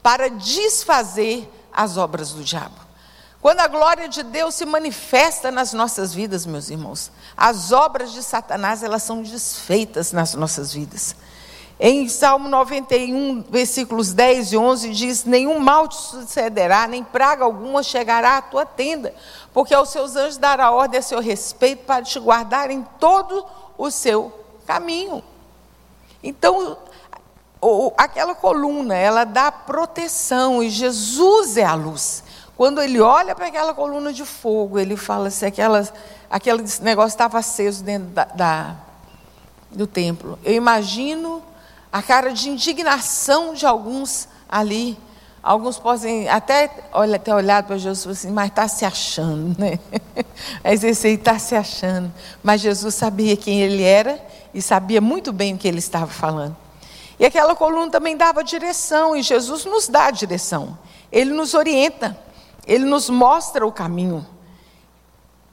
para 0.03 0.29
desfazer 0.29 1.49
as 1.73 1.97
obras 1.97 2.33
do 2.33 2.43
diabo. 2.43 2.85
Quando 3.45 3.61
a 3.61 3.69
glória 3.69 4.09
de 4.09 4.23
Deus 4.23 4.55
se 4.55 4.65
manifesta 4.65 5.51
nas 5.51 5.75
nossas 5.75 6.15
vidas, 6.15 6.47
meus 6.47 6.71
irmãos, 6.71 7.13
as 7.37 7.73
obras 7.73 8.13
de 8.13 8.23
Satanás 8.23 8.83
elas 8.83 9.03
são 9.03 9.23
desfeitas 9.23 10.13
nas 10.13 10.33
nossas 10.33 10.73
vidas. 10.73 11.15
Em 11.79 12.09
Salmo 12.09 12.49
91, 12.49 13.43
versículos 13.51 14.13
10 14.13 14.53
e 14.53 14.57
11, 14.57 14.91
diz: 14.91 15.25
Nenhum 15.25 15.59
mal 15.59 15.89
te 15.89 15.97
sucederá, 15.97 16.87
nem 16.87 17.03
praga 17.03 17.45
alguma 17.45 17.83
chegará 17.83 18.39
à 18.39 18.43
tua 18.43 18.65
tenda, 18.65 19.13
porque 19.53 19.75
aos 19.75 19.89
seus 19.89 20.15
anjos 20.15 20.37
dará 20.37 20.71
ordem 20.71 21.01
a 21.01 21.03
seu 21.03 21.21
respeito 21.21 21.85
para 21.85 22.05
te 22.05 22.19
guardar 22.21 22.71
em 22.71 22.83
todo 23.01 23.45
o 23.77 23.91
seu 23.91 24.33
caminho. 24.65 25.23
Então, 26.23 26.79
aquela 27.97 28.37
coluna, 28.37 28.95
ela 28.95 29.25
dá 29.25 29.51
proteção, 29.51 30.63
e 30.63 30.71
Jesus 30.71 31.57
é 31.57 31.65
a 31.65 31.75
luz. 31.75 32.23
Quando 32.57 32.81
ele 32.81 33.01
olha 33.01 33.35
para 33.35 33.49
aquela 33.49 33.75
coluna 33.75 34.13
de 34.13 34.25
fogo, 34.25 34.79
ele 34.79 34.97
fala 34.97 35.29
se 35.29 35.45
aquela, 35.45 35.87
aquele 36.31 36.63
negócio 36.83 37.09
estava 37.09 37.41
aceso 37.41 37.83
dentro 37.83 38.11
da, 38.11 38.25
da, 38.27 38.77
do 39.73 39.89
templo. 39.89 40.39
Eu 40.45 40.55
imagino 40.55 41.43
a 41.95 42.03
cara 42.03 42.33
de 42.33 42.51
indignação 42.51 43.55
de 43.55 43.65
alguns 43.65 44.29
ali. 44.49 44.99
Alguns 45.41 45.79
podem 45.79 46.29
até 46.29 46.89
olha, 46.93 47.21
ter 47.21 47.33
olhado 47.33 47.67
para 47.67 47.79
Jesus 47.79 48.25
e 48.25 48.27
assim, 48.27 48.35
mas 48.35 48.49
está 48.49 48.67
se 48.67 48.85
achando, 48.85 49.57
né? 49.57 49.79
Mas 50.65 50.83
esse 50.83 51.07
aí 51.07 51.15
está 51.15 51.39
se 51.39 51.55
achando. 51.55 52.13
Mas 52.43 52.63
Jesus 52.63 52.97
sabia 52.97 53.37
quem 53.37 53.61
ele 53.61 53.85
era 53.85 54.21
e 54.53 54.61
sabia 54.61 55.01
muito 55.01 55.33
bem 55.33 55.55
o 55.55 55.57
que 55.57 55.69
ele 55.69 55.79
estava 55.79 56.09
falando. 56.09 56.57
E 57.17 57.25
aquela 57.25 57.55
coluna 57.55 57.93
também 57.93 58.17
dava 58.17 58.43
direção, 58.43 59.15
e 59.15 59.23
Jesus 59.23 59.65
nos 59.65 59.87
dá 59.87 60.07
a 60.07 60.11
direção. 60.11 60.77
Ele 61.13 61.33
nos 61.33 61.55
orienta, 61.55 62.19
ele 62.67 62.87
nos 62.87 63.09
mostra 63.09 63.65
o 63.65 63.71
caminho. 63.71 64.27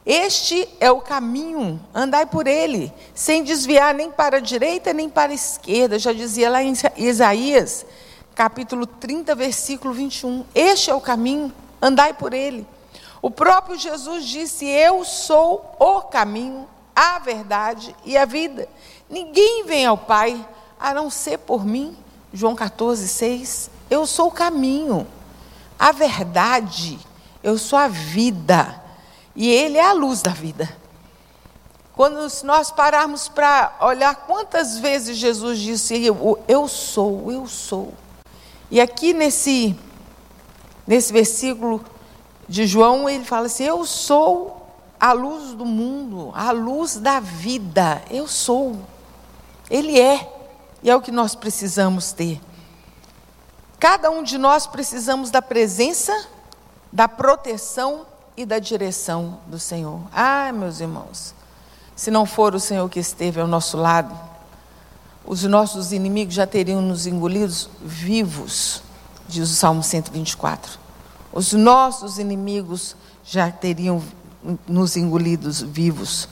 Este 0.05 0.67
é 0.79 0.91
o 0.91 0.99
caminho, 0.99 1.79
andai 1.93 2.25
por 2.25 2.47
ele, 2.47 2.91
sem 3.13 3.43
desviar 3.43 3.93
nem 3.93 4.09
para 4.09 4.37
a 4.37 4.39
direita 4.41 4.93
nem 4.93 5.07
para 5.07 5.31
a 5.31 5.35
esquerda. 5.35 5.99
Já 5.99 6.11
dizia 6.11 6.49
lá 6.49 6.63
em 6.63 6.73
Isaías, 6.97 7.85
capítulo 8.33 8.87
30, 8.87 9.35
versículo 9.35 9.93
21. 9.93 10.43
Este 10.55 10.89
é 10.89 10.95
o 10.95 11.01
caminho, 11.01 11.53
andai 11.79 12.13
por 12.13 12.33
ele. 12.33 12.65
O 13.21 13.29
próprio 13.29 13.77
Jesus 13.77 14.25
disse: 14.25 14.65
Eu 14.65 15.05
sou 15.05 15.75
o 15.77 16.01
caminho, 16.01 16.67
a 16.95 17.19
verdade 17.19 17.95
e 18.03 18.17
a 18.17 18.25
vida. 18.25 18.67
Ninguém 19.07 19.65
vem 19.65 19.85
ao 19.85 19.97
Pai 19.97 20.43
a 20.79 20.95
não 20.95 21.11
ser 21.11 21.37
por 21.37 21.63
mim. 21.63 21.95
João 22.33 22.55
14, 22.55 23.07
6. 23.07 23.69
Eu 23.87 24.07
sou 24.07 24.29
o 24.29 24.31
caminho, 24.31 25.05
a 25.77 25.91
verdade, 25.91 26.97
eu 27.43 27.57
sou 27.59 27.77
a 27.77 27.87
vida. 27.87 28.80
E 29.41 29.49
Ele 29.49 29.79
é 29.79 29.83
a 29.83 29.91
luz 29.91 30.21
da 30.21 30.29
vida. 30.29 30.69
Quando 31.95 32.31
nós 32.43 32.69
pararmos 32.69 33.27
para 33.27 33.75
olhar 33.81 34.13
quantas 34.27 34.77
vezes 34.77 35.17
Jesus 35.17 35.57
disse, 35.57 35.99
eu, 36.47 36.67
sou, 36.67 37.31
eu 37.31 37.47
sou. 37.47 37.91
E 38.69 38.79
aqui 38.79 39.13
nesse, 39.15 39.75
nesse 40.85 41.11
versículo 41.11 41.83
de 42.47 42.67
João, 42.67 43.09
ele 43.09 43.25
fala 43.25 43.47
assim: 43.47 43.63
Eu 43.63 43.83
sou 43.83 44.63
a 44.99 45.11
luz 45.11 45.55
do 45.55 45.65
mundo, 45.65 46.31
a 46.35 46.51
luz 46.51 46.97
da 46.97 47.19
vida. 47.19 47.99
Eu 48.11 48.27
sou. 48.27 48.77
Ele 49.71 49.99
é. 49.99 50.31
E 50.83 50.89
é 50.91 50.95
o 50.95 51.01
que 51.01 51.11
nós 51.11 51.33
precisamos 51.33 52.11
ter. 52.11 52.39
Cada 53.79 54.11
um 54.11 54.21
de 54.21 54.37
nós 54.37 54.67
precisamos 54.67 55.31
da 55.31 55.41
presença, 55.41 56.27
da 56.93 57.07
proteção 57.07 58.10
e 58.35 58.45
da 58.45 58.59
direção 58.59 59.39
do 59.47 59.59
Senhor. 59.59 60.01
Ah, 60.13 60.51
meus 60.51 60.79
irmãos, 60.79 61.33
se 61.95 62.09
não 62.09 62.25
for 62.25 62.55
o 62.55 62.59
Senhor 62.59 62.89
que 62.89 62.99
esteve 62.99 63.39
ao 63.39 63.47
nosso 63.47 63.77
lado, 63.77 64.17
os 65.25 65.43
nossos 65.43 65.91
inimigos 65.91 66.33
já 66.33 66.47
teriam 66.47 66.81
nos 66.81 67.05
engolidos 67.05 67.69
vivos, 67.81 68.81
diz 69.27 69.49
o 69.49 69.53
Salmo 69.53 69.83
124. 69.83 70.79
Os 71.31 71.53
nossos 71.53 72.17
inimigos 72.17 72.95
já 73.23 73.51
teriam 73.51 74.01
nos 74.67 74.97
engolidos 74.97 75.61
vivos. 75.61 76.27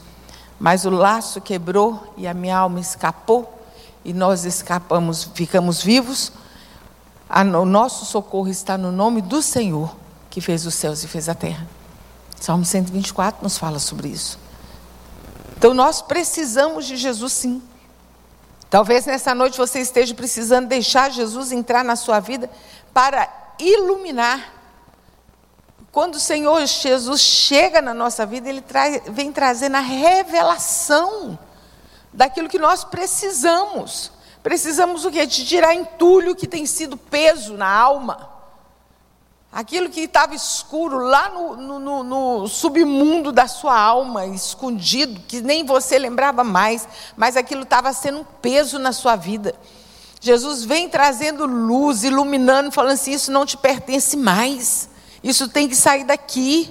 Mas 0.60 0.86
o 0.86 0.90
laço 0.90 1.40
quebrou 1.40 2.14
e 2.18 2.28
a 2.28 2.34
minha 2.34 2.58
alma 2.58 2.80
escapou, 2.80 3.56
e 4.04 4.12
nós 4.12 4.44
escapamos, 4.46 5.30
ficamos 5.34 5.84
vivos, 5.84 6.32
o 7.30 7.66
nosso 7.66 8.06
socorro 8.06 8.50
está 8.50 8.78
no 8.78 8.92
nome 8.92 9.22
do 9.22 9.42
Senhor, 9.42 9.96
que 10.30 10.42
fez 10.42 10.66
os 10.66 10.74
céus 10.74 11.04
e 11.04 11.08
fez 11.08 11.30
a 11.30 11.36
terra. 11.36 11.79
Salmo 12.40 12.64
124 12.64 13.44
nos 13.44 13.58
fala 13.58 13.80
sobre 13.80 14.08
isso. 14.08 14.40
Então 15.58 15.74
nós 15.74 16.02
precisamos 16.02 16.86
de 16.86 16.96
Jesus 16.96 17.34
sim. 17.34 17.62
Talvez 18.70 19.06
nessa 19.06 19.36
noite 19.36 19.58
você 19.58 19.80
esteja 19.80 20.14
precisando 20.14 20.68
deixar 20.68 21.12
Jesus 21.12 21.52
entrar 21.52 21.84
na 21.84 21.96
sua 21.96 22.20
vida 22.20 22.50
para 22.94 23.28
iluminar. 23.60 24.54
Quando 25.92 26.16
o 26.16 26.20
Senhor 26.20 26.66
Jesus 26.66 27.20
chega 27.20 27.82
na 27.82 27.94
nossa 27.94 28.26
vida, 28.26 28.48
Ele 28.48 28.62
traz, 28.62 29.02
vem 29.08 29.32
trazendo 29.32 29.76
a 29.76 29.82
revelação 29.82 31.38
daquilo 32.14 32.48
que 32.48 32.60
nós 32.60 32.84
precisamos. 32.84 34.12
Precisamos 34.42 35.04
o 35.04 35.12
quê? 35.12 35.26
De 35.26 35.46
tirar 35.46 35.74
entulho 35.74 36.36
que 36.36 36.48
tem 36.48 36.66
sido 36.66 36.96
peso 36.96 37.56
na 37.56 37.70
alma. 37.70 38.39
Aquilo 39.52 39.90
que 39.90 40.02
estava 40.02 40.36
escuro 40.36 41.00
lá 41.00 41.30
no, 41.30 41.80
no, 41.80 42.04
no, 42.04 42.48
submundo 42.48 43.32
da 43.32 43.48
sua 43.48 43.76
alma, 43.76 44.28
escondido, 44.28 45.20
que 45.28 45.42
nem 45.42 45.66
você 45.66 45.98
lembrava 45.98 46.44
mais, 46.44 46.88
mas 47.18 47.36
aquilo 47.36 47.64
estava 47.64 47.92
sendo 47.92 48.20
um 48.20 48.24
peso 48.24 48.78
na 48.78 48.92
sua 48.92 49.16
vida. 49.16 49.56
Jesus 50.22 50.64
vem 50.64 50.88
trazendo 50.88 51.48
luz, 51.48 52.04
iluminando, 52.04 52.72
falando 52.72 52.94
assim: 52.94 53.12
isso 53.12 53.32
não 53.32 53.44
te 53.44 53.58
pertence 53.58 54.16
mais, 54.16 54.88
isso 55.24 55.48
tem 55.48 55.68
que 55.68 55.76
sair 55.76 56.04
daqui, 56.04 56.70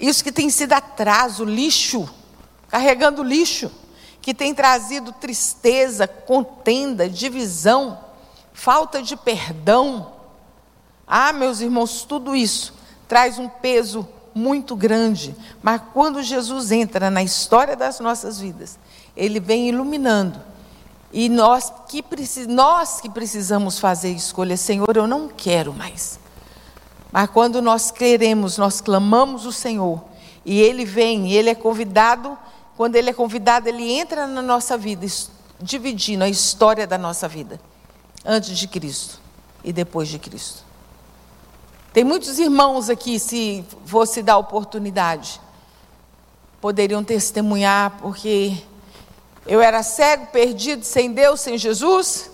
isso 0.00 0.24
que 0.24 0.32
tem 0.32 0.50
sido 0.50 0.72
atraso, 0.72 1.44
lixo, 1.44 2.12
carregando 2.68 3.22
lixo, 3.22 3.70
que 4.20 4.34
tem 4.34 4.52
trazido 4.52 5.12
tristeza, 5.12 6.08
contenda, 6.08 7.08
divisão, 7.08 8.00
falta 8.52 9.00
de 9.00 9.14
perdão 9.14 10.19
ah, 11.12 11.32
meus 11.32 11.60
irmãos, 11.60 12.04
tudo 12.04 12.36
isso 12.36 12.72
traz 13.08 13.36
um 13.36 13.48
peso 13.48 14.06
muito 14.32 14.76
grande, 14.76 15.34
mas 15.60 15.82
quando 15.92 16.22
Jesus 16.22 16.70
entra 16.70 17.10
na 17.10 17.20
história 17.20 17.74
das 17.74 17.98
nossas 17.98 18.38
vidas, 18.38 18.78
ele 19.16 19.40
vem 19.40 19.68
iluminando. 19.68 20.40
E 21.12 21.28
nós 21.28 21.72
que, 21.88 22.04
nós 22.46 23.00
que 23.00 23.10
precisamos 23.10 23.80
fazer 23.80 24.12
escolha, 24.12 24.56
Senhor, 24.56 24.96
eu 24.96 25.08
não 25.08 25.26
quero 25.26 25.74
mais. 25.74 26.20
Mas 27.10 27.28
quando 27.30 27.60
nós 27.60 27.90
queremos, 27.90 28.56
nós 28.56 28.80
clamamos 28.80 29.44
o 29.44 29.52
Senhor, 29.52 30.00
e 30.46 30.60
Ele 30.60 30.84
vem, 30.84 31.32
Ele 31.32 31.50
é 31.50 31.54
convidado, 31.56 32.38
quando 32.76 32.94
Ele 32.94 33.10
é 33.10 33.12
convidado, 33.12 33.68
Ele 33.68 33.90
entra 33.90 34.28
na 34.28 34.40
nossa 34.40 34.78
vida, 34.78 35.04
dividindo 35.60 36.22
a 36.22 36.28
história 36.28 36.86
da 36.86 36.96
nossa 36.96 37.26
vida, 37.26 37.60
antes 38.24 38.56
de 38.56 38.68
Cristo 38.68 39.20
e 39.64 39.72
depois 39.72 40.08
de 40.08 40.20
Cristo. 40.20 40.69
Tem 41.92 42.04
muitos 42.04 42.38
irmãos 42.38 42.88
aqui, 42.88 43.18
se 43.18 43.64
fosse 43.84 44.22
dar 44.22 44.38
oportunidade, 44.38 45.40
poderiam 46.60 47.02
testemunhar, 47.02 47.98
porque 48.00 48.56
eu 49.44 49.60
era 49.60 49.82
cego, 49.82 50.26
perdido, 50.26 50.84
sem 50.84 51.12
Deus, 51.12 51.40
sem 51.40 51.58
Jesus, 51.58 52.30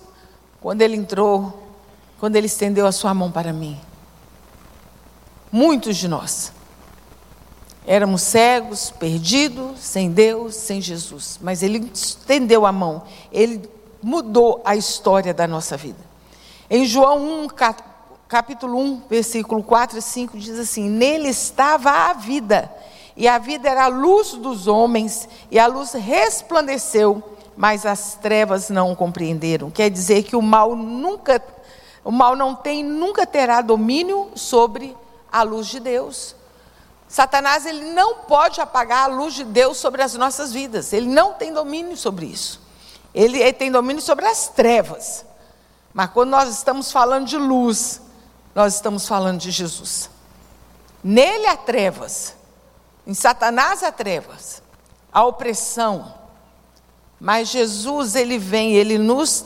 quando 0.60 0.82
Ele 0.82 0.96
entrou, 0.96 1.70
quando 2.20 2.36
Ele 2.36 2.46
estendeu 2.46 2.86
a 2.86 2.92
Sua 2.92 3.14
mão 3.14 3.32
para 3.32 3.50
mim. 3.50 3.80
Muitos 5.50 5.96
de 5.96 6.06
nós 6.06 6.52
éramos 7.86 8.20
cegos, 8.22 8.90
perdidos, 8.90 9.78
sem 9.78 10.10
Deus, 10.10 10.54
sem 10.54 10.82
Jesus, 10.82 11.38
mas 11.40 11.62
Ele 11.62 11.90
estendeu 11.94 12.66
a 12.66 12.72
mão, 12.72 13.04
Ele 13.32 13.70
mudou 14.02 14.60
a 14.64 14.76
história 14.76 15.32
da 15.32 15.46
nossa 15.46 15.76
vida. 15.76 16.04
Em 16.68 16.84
João 16.84 17.44
1, 17.44 17.48
capítulo 18.28 18.78
1, 18.78 19.02
versículo 19.08 19.62
4 19.62 19.98
e 19.98 20.02
5 20.02 20.38
diz 20.38 20.58
assim: 20.58 20.88
Nele 20.88 21.28
estava 21.28 21.90
a 21.90 22.12
vida, 22.12 22.72
e 23.16 23.28
a 23.28 23.38
vida 23.38 23.68
era 23.68 23.84
a 23.84 23.88
luz 23.88 24.32
dos 24.32 24.66
homens, 24.66 25.28
e 25.50 25.58
a 25.58 25.66
luz 25.66 25.92
resplandeceu, 25.92 27.22
mas 27.56 27.86
as 27.86 28.14
trevas 28.14 28.68
não 28.68 28.92
o 28.92 28.96
compreenderam. 28.96 29.70
Quer 29.70 29.90
dizer 29.90 30.24
que 30.24 30.36
o 30.36 30.42
mal 30.42 30.74
nunca, 30.74 31.42
o 32.04 32.10
mal 32.10 32.34
não 32.36 32.54
tem, 32.54 32.82
nunca 32.82 33.26
terá 33.26 33.60
domínio 33.60 34.30
sobre 34.34 34.96
a 35.30 35.42
luz 35.42 35.68
de 35.68 35.80
Deus. 35.80 36.34
Satanás 37.08 37.64
ele 37.64 37.92
não 37.92 38.16
pode 38.16 38.60
apagar 38.60 39.04
a 39.04 39.14
luz 39.14 39.34
de 39.34 39.44
Deus 39.44 39.76
sobre 39.76 40.02
as 40.02 40.14
nossas 40.14 40.52
vidas. 40.52 40.92
Ele 40.92 41.06
não 41.06 41.34
tem 41.34 41.52
domínio 41.52 41.96
sobre 41.96 42.26
isso. 42.26 42.60
Ele, 43.14 43.40
ele 43.40 43.52
tem 43.52 43.70
domínio 43.70 44.02
sobre 44.02 44.26
as 44.26 44.48
trevas. 44.48 45.24
Mas 45.94 46.10
quando 46.10 46.30
nós 46.30 46.48
estamos 46.48 46.90
falando 46.90 47.26
de 47.26 47.38
luz, 47.38 48.02
nós 48.56 48.76
estamos 48.76 49.06
falando 49.06 49.38
de 49.38 49.50
Jesus. 49.50 50.08
Nele 51.04 51.46
há 51.46 51.58
trevas, 51.58 52.34
em 53.06 53.12
Satanás 53.12 53.82
há 53.82 53.92
trevas, 53.92 54.62
a 55.12 55.22
opressão. 55.26 56.14
Mas 57.20 57.48
Jesus, 57.48 58.14
ele 58.14 58.38
vem, 58.38 58.72
ele 58.72 58.96
nos 58.96 59.44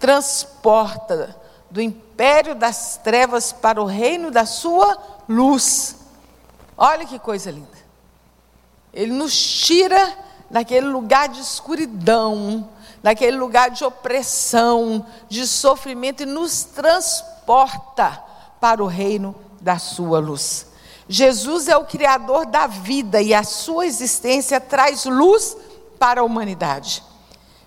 transporta 0.00 1.36
do 1.70 1.82
império 1.82 2.54
das 2.54 2.96
trevas 2.96 3.52
para 3.52 3.80
o 3.80 3.84
reino 3.84 4.30
da 4.30 4.46
sua 4.46 4.96
luz. 5.28 5.96
Olha 6.78 7.04
que 7.04 7.18
coisa 7.18 7.50
linda. 7.50 7.68
Ele 8.90 9.12
nos 9.12 9.38
tira 9.38 10.16
daquele 10.48 10.86
lugar 10.86 11.28
de 11.28 11.42
escuridão, 11.42 12.70
daquele 13.02 13.36
lugar 13.36 13.70
de 13.70 13.84
opressão, 13.84 15.04
de 15.28 15.46
sofrimento 15.46 16.22
e 16.22 16.26
nos 16.26 16.64
transporta 16.64 17.37
porta 17.48 18.22
para 18.60 18.84
o 18.84 18.86
reino 18.86 19.34
da 19.58 19.78
sua 19.78 20.18
luz. 20.18 20.66
Jesus 21.08 21.66
é 21.66 21.74
o 21.78 21.86
Criador 21.86 22.44
da 22.44 22.66
vida 22.66 23.22
e 23.22 23.32
a 23.32 23.42
sua 23.42 23.86
existência 23.86 24.60
traz 24.60 25.06
luz 25.06 25.56
para 25.98 26.20
a 26.20 26.24
humanidade. 26.24 27.02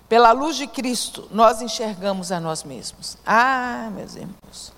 Pela 0.08 0.30
luz 0.30 0.54
de 0.54 0.68
Cristo, 0.68 1.26
nós 1.32 1.60
enxergamos 1.60 2.30
a 2.30 2.38
nós 2.38 2.62
mesmos. 2.62 3.18
Ah, 3.26 3.90
meus 3.92 4.14
irmãos. 4.14 4.72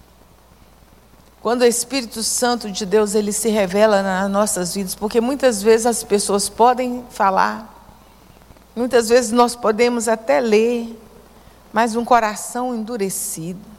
Quando 1.43 1.61
o 1.61 1.67
Espírito 1.67 2.23
Santo 2.23 2.71
de 2.71 2.87
Deus 2.87 3.15
ele 3.15 3.31
se 3.31 3.51
revela 3.51 4.03
nas 4.03 4.31
nossas 4.31 4.75
vidas, 4.75 4.95
porque 4.95 5.21
muitas 5.21 5.63
vezes 5.63 5.85
as 5.85 6.03
pessoas 6.03 6.49
podem 6.49 7.05
falar, 7.11 7.93
muitas 8.75 9.11
vezes 9.11 9.33
nós 9.33 9.55
podemos 9.55 10.09
até 10.09 10.41
ler, 10.41 10.99
mas 11.75 11.95
um 11.95 12.07
coração 12.07 12.75
endurecido 12.75 13.74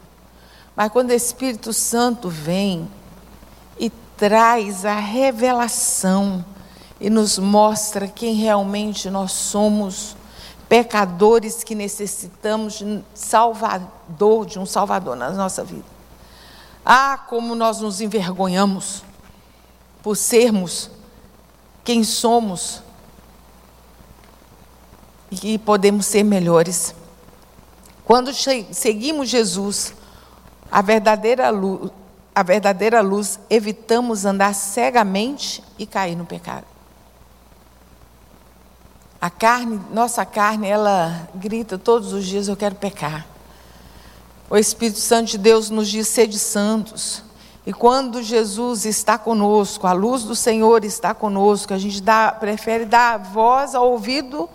mas 0.76 0.92
quando 0.92 1.08
o 1.08 1.14
Espírito 1.14 1.72
Santo 1.72 2.28
vem 2.28 2.86
e 3.80 3.88
traz 4.16 4.84
a 4.84 4.98
revelação 4.98 6.44
e 7.00 7.08
nos 7.08 7.38
mostra 7.38 8.06
quem 8.06 8.34
realmente 8.34 9.08
nós 9.08 9.32
somos, 9.32 10.14
pecadores 10.68 11.64
que 11.64 11.74
necessitamos 11.74 12.74
de 12.74 13.02
Salvador, 13.14 14.44
de 14.44 14.58
um 14.58 14.66
Salvador 14.66 15.16
na 15.16 15.30
nossa 15.30 15.64
vida. 15.64 15.84
Ah, 16.84 17.18
como 17.26 17.54
nós 17.54 17.80
nos 17.80 18.00
envergonhamos 18.00 19.02
por 20.02 20.16
sermos 20.16 20.90
quem 21.82 22.04
somos 22.04 22.82
e 25.30 25.58
podemos 25.58 26.06
ser 26.06 26.22
melhores. 26.22 26.94
Quando 28.04 28.32
seguimos 28.72 29.28
Jesus, 29.28 29.94
a 30.70 30.82
verdadeira 30.82 31.50
luz, 31.50 31.90
a 32.34 32.42
verdadeira 32.42 33.00
luz, 33.00 33.40
evitamos 33.48 34.24
andar 34.24 34.54
cegamente 34.54 35.62
e 35.78 35.86
cair 35.86 36.14
no 36.14 36.26
pecado. 36.26 36.66
A 39.20 39.30
carne, 39.30 39.80
nossa 39.90 40.24
carne, 40.24 40.68
ela 40.68 41.28
grita 41.34 41.78
todos 41.78 42.12
os 42.12 42.24
dias: 42.24 42.48
Eu 42.48 42.56
quero 42.56 42.74
pecar. 42.74 43.26
O 44.48 44.56
Espírito 44.56 44.98
Santo 45.00 45.30
de 45.30 45.38
Deus 45.38 45.70
nos 45.70 45.88
diz: 45.88 46.08
Sede 46.08 46.38
santos. 46.38 47.22
E 47.66 47.72
quando 47.72 48.22
Jesus 48.22 48.84
está 48.84 49.18
conosco, 49.18 49.88
a 49.88 49.92
luz 49.92 50.22
do 50.22 50.36
Senhor 50.36 50.84
está 50.84 51.12
conosco, 51.12 51.74
a 51.74 51.78
gente 51.78 52.00
dá, 52.00 52.30
prefere 52.30 52.84
dar 52.84 53.18
voz 53.18 53.74
ao 53.74 53.90
ouvido, 53.90 54.48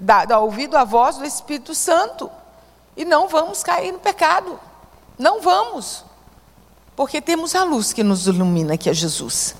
dar, 0.00 0.26
dar 0.26 0.40
ouvido 0.40 0.76
à 0.76 0.82
voz 0.82 1.16
do 1.16 1.24
Espírito 1.24 1.76
Santo. 1.76 2.28
E 2.96 3.04
não 3.04 3.28
vamos 3.28 3.62
cair 3.62 3.92
no 3.92 4.00
pecado. 4.00 4.58
Não 5.18 5.40
vamos, 5.40 6.04
porque 6.94 7.20
temos 7.20 7.54
a 7.54 7.64
luz 7.64 7.92
que 7.92 8.02
nos 8.02 8.26
ilumina, 8.26 8.76
que 8.76 8.90
é 8.90 8.94
Jesus. 8.94 9.54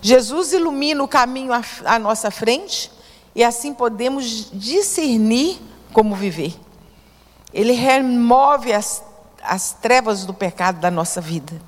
Jesus 0.00 0.52
ilumina 0.52 1.02
o 1.02 1.08
caminho 1.08 1.52
à, 1.84 1.98
nossa 1.98 2.30
frente 2.30 2.90
e 3.34 3.44
assim 3.44 3.72
podemos 3.72 4.50
discernir 4.52 5.60
como 5.92 6.16
viver. 6.16 6.54
Ele 7.54 7.72
remove 7.72 8.72
as, 8.72 9.02
as 9.42 9.72
trevas 9.72 10.24
do 10.24 10.34
pecado 10.34 10.80
da 10.80 10.90
nossa 10.90 11.20
vida. 11.20 11.60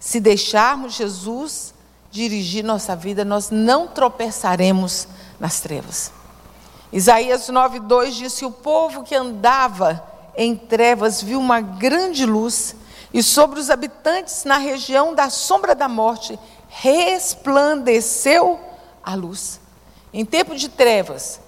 Se 0.00 0.18
deixarmos 0.18 0.94
Jesus 0.94 1.74
dirigir 2.10 2.64
nossa 2.64 2.96
vida, 2.96 3.24
nós 3.24 3.50
não 3.50 3.88
tropeçaremos 3.88 5.06
nas 5.38 5.60
trevas. 5.60 6.12
Isaías 6.92 7.48
9,2 7.48 8.10
diz 8.10 8.38
que 8.38 8.44
o 8.44 8.50
povo 8.50 9.02
que 9.02 9.14
andava 9.14 10.11
em 10.36 10.56
trevas 10.56 11.22
viu 11.22 11.38
uma 11.38 11.60
grande 11.60 12.24
luz, 12.24 12.74
e 13.12 13.22
sobre 13.22 13.60
os 13.60 13.68
habitantes 13.68 14.44
na 14.44 14.56
região 14.56 15.14
da 15.14 15.28
sombra 15.28 15.74
da 15.74 15.88
morte 15.88 16.38
resplandeceu 16.68 18.58
a 19.02 19.14
luz. 19.14 19.60
Em 20.12 20.24
tempo 20.24 20.54
de 20.54 20.68
trevas, 20.68 21.40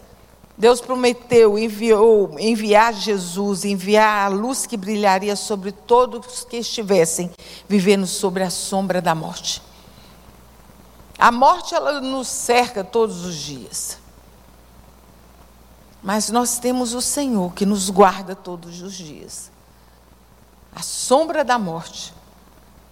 Deus 0.57 0.81
prometeu, 0.81 1.59
enviou, 1.59 2.39
enviar 2.39 2.93
Jesus, 2.95 3.65
enviar 3.65 4.27
a 4.27 4.29
luz 4.29 4.67
que 4.67 4.77
brilharia 4.77 5.35
sobre 5.35 5.73
todos 5.73 6.45
que 6.45 6.59
estivessem 6.59 7.31
vivendo 7.69 8.07
sobre 8.07 8.43
a 8.43 8.51
sombra 8.51 9.01
da 9.01 9.15
morte. 9.15 9.61
A 11.19 11.33
morte 11.33 11.75
ela 11.75 12.01
nos 12.01 12.29
cerca 12.29 12.85
todos 12.85 13.25
os 13.25 13.35
dias. 13.35 13.99
Mas 16.05 16.29
nós 16.29 16.59
temos 16.59 16.93
o 16.93 17.01
Senhor 17.01 17.55
que 17.55 17.65
nos 17.65 17.89
guarda 17.89 18.37
todos 18.37 18.83
os 18.83 18.93
dias. 18.93 19.51
A 20.77 20.83
sombra 20.83 21.43
da 21.43 21.59
morte. 21.59 22.13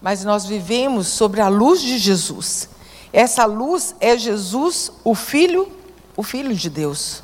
Mas 0.01 0.25
nós 0.25 0.47
vivemos 0.47 1.09
sobre 1.09 1.43
a 1.43 1.49
luz 1.49 1.83
de 1.83 1.99
Jesus. 1.99 2.71
Essa 3.13 3.45
luz 3.45 3.95
é 4.01 4.17
Jesus, 4.17 4.91
o 5.05 5.15
filho, 5.15 5.71
o 6.17 6.23
filho 6.23 6.55
de 6.55 6.71
Deus. 6.71 7.23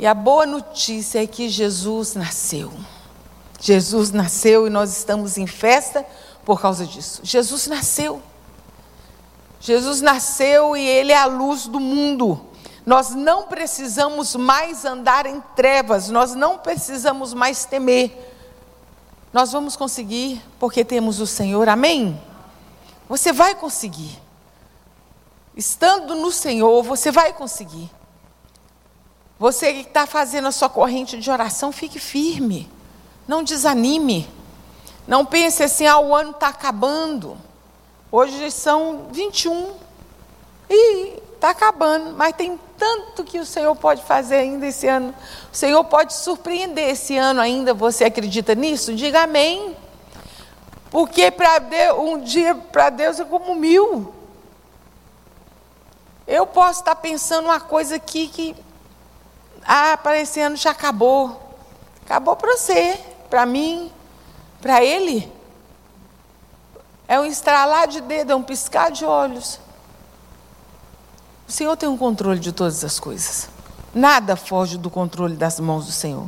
E 0.00 0.04
a 0.04 0.12
boa 0.12 0.44
notícia 0.44 1.22
é 1.22 1.26
que 1.28 1.48
Jesus 1.48 2.16
nasceu. 2.16 2.72
Jesus 3.60 4.10
nasceu 4.10 4.66
e 4.66 4.70
nós 4.70 4.98
estamos 4.98 5.38
em 5.38 5.46
festa 5.46 6.04
por 6.44 6.60
causa 6.60 6.84
disso. 6.84 7.20
Jesus 7.22 7.68
nasceu. 7.68 8.20
Jesus 9.60 10.00
nasceu 10.00 10.76
e 10.76 10.84
ele 10.84 11.12
é 11.12 11.18
a 11.18 11.26
luz 11.26 11.68
do 11.68 11.78
mundo. 11.78 12.52
Nós 12.84 13.10
não 13.10 13.44
precisamos 13.44 14.36
mais 14.36 14.84
andar 14.84 15.24
em 15.26 15.40
trevas, 15.56 16.10
nós 16.10 16.34
não 16.34 16.58
precisamos 16.58 17.32
mais 17.32 17.64
temer. 17.64 18.32
Nós 19.32 19.52
vamos 19.52 19.74
conseguir 19.74 20.42
porque 20.58 20.84
temos 20.84 21.18
o 21.18 21.26
Senhor, 21.26 21.68
amém? 21.68 22.20
Você 23.08 23.32
vai 23.32 23.54
conseguir. 23.54 24.20
Estando 25.56 26.14
no 26.14 26.30
Senhor, 26.30 26.82
você 26.82 27.10
vai 27.10 27.32
conseguir. 27.32 27.90
Você 29.38 29.72
que 29.72 29.80
está 29.80 30.06
fazendo 30.06 30.48
a 30.48 30.52
sua 30.52 30.68
corrente 30.68 31.18
de 31.18 31.30
oração, 31.30 31.72
fique 31.72 31.98
firme. 31.98 32.70
Não 33.26 33.42
desanime. 33.42 34.28
Não 35.06 35.24
pense 35.24 35.62
assim, 35.62 35.86
ah, 35.86 35.98
o 35.98 36.14
ano 36.14 36.30
está 36.30 36.48
acabando. 36.48 37.36
Hoje 38.10 38.50
são 38.50 39.08
21. 39.10 39.74
E 40.70 41.18
está 41.34 41.50
acabando. 41.50 42.14
Mas 42.16 42.34
tem 42.36 42.58
tanto 42.84 43.24
que 43.24 43.38
o 43.38 43.46
Senhor 43.46 43.74
pode 43.74 44.02
fazer 44.02 44.36
ainda 44.36 44.66
esse 44.66 44.86
ano. 44.86 45.14
O 45.50 45.56
Senhor 45.56 45.82
pode 45.84 46.12
surpreender 46.12 46.90
esse 46.90 47.16
ano 47.16 47.40
ainda. 47.40 47.72
Você 47.72 48.04
acredita 48.04 48.54
nisso? 48.54 48.94
Diga 48.94 49.22
amém. 49.22 49.74
Porque 50.90 51.30
para 51.30 51.94
um 51.94 52.20
dia 52.20 52.54
para 52.54 52.90
Deus 52.90 53.18
é 53.18 53.24
como 53.24 53.54
mil. 53.54 54.14
Eu 56.26 56.46
posso 56.46 56.80
estar 56.80 56.94
pensando 56.96 57.46
uma 57.46 57.58
coisa 57.58 57.96
aqui 57.96 58.28
que 58.28 58.54
ah, 59.64 59.96
para 59.96 60.20
esse 60.20 60.38
ano 60.38 60.54
já 60.54 60.72
acabou. 60.72 61.40
Acabou 62.04 62.36
para 62.36 62.54
você, 62.54 63.00
para 63.30 63.46
mim, 63.46 63.90
para 64.60 64.84
ele. 64.84 65.32
É 67.08 67.18
um 67.18 67.24
estralar 67.24 67.88
de 67.88 68.02
dedo, 68.02 68.32
é 68.32 68.36
um 68.36 68.42
piscar 68.42 68.90
de 68.90 69.06
olhos. 69.06 69.58
O 71.46 71.52
Senhor 71.52 71.76
tem 71.76 71.88
um 71.88 71.96
controle 71.96 72.40
de 72.40 72.52
todas 72.52 72.84
as 72.84 72.98
coisas. 72.98 73.48
Nada 73.94 74.34
foge 74.34 74.78
do 74.78 74.90
controle 74.90 75.36
das 75.36 75.60
mãos 75.60 75.86
do 75.86 75.92
Senhor. 75.92 76.26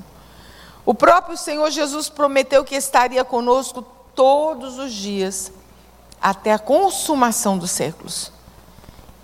O 0.85 0.95
próprio 0.95 1.37
Senhor 1.37 1.69
Jesus 1.71 2.09
prometeu 2.09 2.65
que 2.65 2.75
estaria 2.75 3.25
conosco 3.25 3.85
todos 4.15 4.79
os 4.79 4.93
dias, 4.93 5.53
até 6.21 6.53
a 6.53 6.59
consumação 6.59 7.59
dos 7.59 7.71
séculos. 7.71 8.31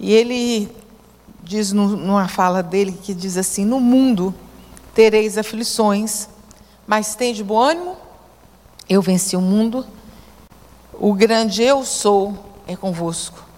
E 0.00 0.12
ele 0.12 0.74
diz 1.42 1.72
numa 1.72 2.26
fala 2.26 2.62
dele 2.62 2.92
que 2.92 3.14
diz 3.14 3.36
assim: 3.36 3.64
No 3.64 3.78
mundo 3.78 4.34
tereis 4.94 5.38
aflições, 5.38 6.28
mas 6.86 7.14
tem 7.14 7.32
de 7.32 7.44
bom 7.44 7.60
ânimo, 7.60 7.96
eu 8.88 9.00
venci 9.00 9.36
o 9.36 9.40
mundo, 9.40 9.86
o 10.92 11.14
grande 11.14 11.62
eu 11.62 11.84
sou 11.84 12.36
é 12.66 12.76
convosco. 12.76 13.51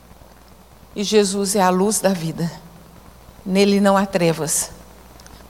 E 0.96 1.02
Jesus 1.02 1.56
é 1.56 1.60
a 1.60 1.70
luz 1.70 1.98
da 1.98 2.10
vida, 2.10 2.50
nele 3.44 3.80
não 3.80 3.96
há 3.96 4.06
trevas, 4.06 4.70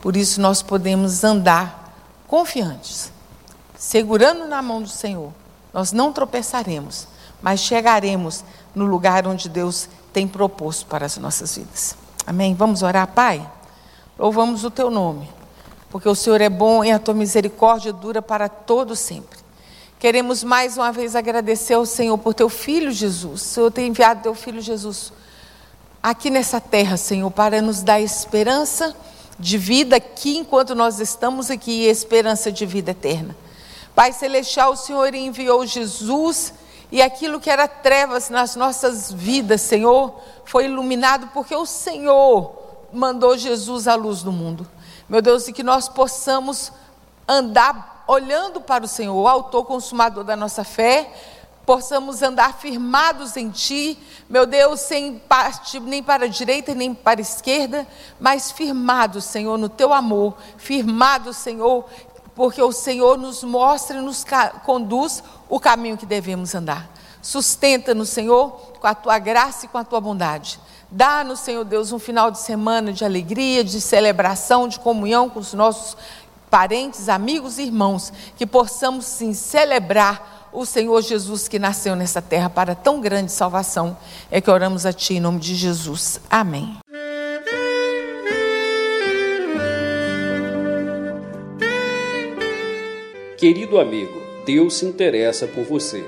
por 0.00 0.16
isso 0.16 0.40
nós 0.40 0.62
podemos 0.62 1.22
andar 1.22 1.94
confiantes, 2.26 3.12
segurando 3.76 4.46
na 4.46 4.62
mão 4.62 4.80
do 4.80 4.88
Senhor. 4.88 5.32
Nós 5.72 5.92
não 5.92 6.12
tropeçaremos, 6.12 7.06
mas 7.42 7.60
chegaremos 7.60 8.42
no 8.74 8.86
lugar 8.86 9.26
onde 9.26 9.48
Deus 9.48 9.88
tem 10.14 10.26
proposto 10.26 10.86
para 10.86 11.04
as 11.04 11.18
nossas 11.18 11.56
vidas. 11.56 11.94
Amém? 12.26 12.54
Vamos 12.54 12.82
orar, 12.82 13.08
Pai? 13.08 13.46
Louvamos 14.18 14.64
o 14.64 14.70
teu 14.70 14.90
nome, 14.90 15.28
porque 15.90 16.08
o 16.08 16.14
Senhor 16.14 16.40
é 16.40 16.48
bom 16.48 16.82
e 16.82 16.90
a 16.90 16.98
tua 16.98 17.12
misericórdia 17.12 17.92
dura 17.92 18.22
para 18.22 18.48
todo 18.48 18.96
sempre. 18.96 19.38
Queremos 19.98 20.42
mais 20.42 20.78
uma 20.78 20.90
vez 20.90 21.14
agradecer 21.14 21.74
ao 21.74 21.84
Senhor 21.84 22.16
por 22.16 22.32
teu 22.32 22.48
filho 22.48 22.90
Jesus. 22.90 23.42
O 23.42 23.44
Senhor 23.44 23.70
tem 23.70 23.88
enviado 23.88 24.22
teu 24.22 24.34
filho 24.34 24.60
Jesus 24.60 25.12
aqui 26.04 26.28
nessa 26.28 26.60
terra, 26.60 26.98
Senhor, 26.98 27.30
para 27.30 27.62
nos 27.62 27.82
dar 27.82 27.98
esperança 27.98 28.94
de 29.38 29.56
vida 29.56 29.96
aqui 29.96 30.36
enquanto 30.36 30.74
nós 30.74 31.00
estamos 31.00 31.50
aqui 31.50 31.70
e 31.70 31.88
esperança 31.88 32.52
de 32.52 32.66
vida 32.66 32.90
eterna. 32.90 33.34
Pai 33.94 34.12
celestial, 34.12 34.72
o 34.72 34.76
Senhor 34.76 35.14
enviou 35.14 35.64
Jesus 35.64 36.52
e 36.92 37.00
aquilo 37.00 37.40
que 37.40 37.48
era 37.48 37.66
trevas 37.66 38.28
nas 38.28 38.54
nossas 38.54 39.10
vidas, 39.10 39.62
Senhor, 39.62 40.14
foi 40.44 40.66
iluminado 40.66 41.30
porque 41.32 41.56
o 41.56 41.64
Senhor 41.64 42.54
mandou 42.92 43.38
Jesus 43.38 43.88
à 43.88 43.94
luz 43.94 44.22
do 44.22 44.30
mundo. 44.30 44.68
Meu 45.08 45.22
Deus, 45.22 45.48
e 45.48 45.54
que 45.54 45.62
nós 45.62 45.88
possamos 45.88 46.70
andar 47.26 48.04
olhando 48.06 48.60
para 48.60 48.84
o 48.84 48.88
Senhor, 48.88 49.14
o 49.14 49.26
autor 49.26 49.64
consumador 49.64 50.22
da 50.22 50.36
nossa 50.36 50.64
fé, 50.64 51.10
possamos 51.64 52.22
andar 52.22 52.58
firmados 52.58 53.36
em 53.36 53.50
Ti, 53.50 53.98
meu 54.28 54.46
Deus, 54.46 54.80
sem 54.80 55.18
parte 55.18 55.80
nem 55.80 56.02
para 56.02 56.26
a 56.26 56.28
direita 56.28 56.74
nem 56.74 56.94
para 56.94 57.20
a 57.20 57.22
esquerda, 57.22 57.86
mas 58.20 58.52
firmados, 58.52 59.24
Senhor, 59.24 59.56
no 59.56 59.68
Teu 59.68 59.92
amor, 59.92 60.36
firmados, 60.56 61.36
Senhor, 61.36 61.84
porque 62.34 62.62
o 62.62 62.72
Senhor 62.72 63.16
nos 63.16 63.42
mostra 63.42 63.98
e 63.98 64.00
nos 64.00 64.24
conduz 64.64 65.22
o 65.48 65.58
caminho 65.58 65.96
que 65.96 66.06
devemos 66.06 66.54
andar. 66.54 66.90
Sustenta-nos, 67.22 68.10
Senhor, 68.10 68.50
com 68.78 68.86
a 68.86 68.94
tua 68.94 69.18
graça 69.18 69.64
e 69.64 69.68
com 69.68 69.78
a 69.78 69.84
tua 69.84 70.00
bondade. 70.00 70.60
Dá-nos, 70.90 71.40
Senhor 71.40 71.64
Deus, 71.64 71.90
um 71.90 71.98
final 71.98 72.30
de 72.30 72.38
semana 72.38 72.92
de 72.92 73.04
alegria, 73.04 73.64
de 73.64 73.80
celebração, 73.80 74.68
de 74.68 74.78
comunhão 74.78 75.30
com 75.30 75.40
os 75.40 75.54
nossos 75.54 75.96
parentes, 76.50 77.08
amigos 77.08 77.58
e 77.58 77.62
irmãos, 77.62 78.12
que 78.36 78.46
possamos 78.46 79.06
sim 79.06 79.32
celebrar 79.32 80.33
o 80.54 80.64
Senhor 80.64 81.02
Jesus 81.02 81.48
que 81.48 81.58
nasceu 81.58 81.96
nessa 81.96 82.22
terra 82.22 82.48
para 82.48 82.74
tão 82.74 83.00
grande 83.00 83.32
salvação. 83.32 83.96
É 84.30 84.40
que 84.40 84.50
oramos 84.50 84.86
a 84.86 84.92
Ti 84.92 85.14
em 85.14 85.20
nome 85.20 85.40
de 85.40 85.54
Jesus. 85.54 86.20
Amém. 86.30 86.76
Querido 93.36 93.78
amigo, 93.78 94.22
Deus 94.46 94.76
se 94.78 94.86
interessa 94.86 95.46
por 95.46 95.64
você. 95.64 96.02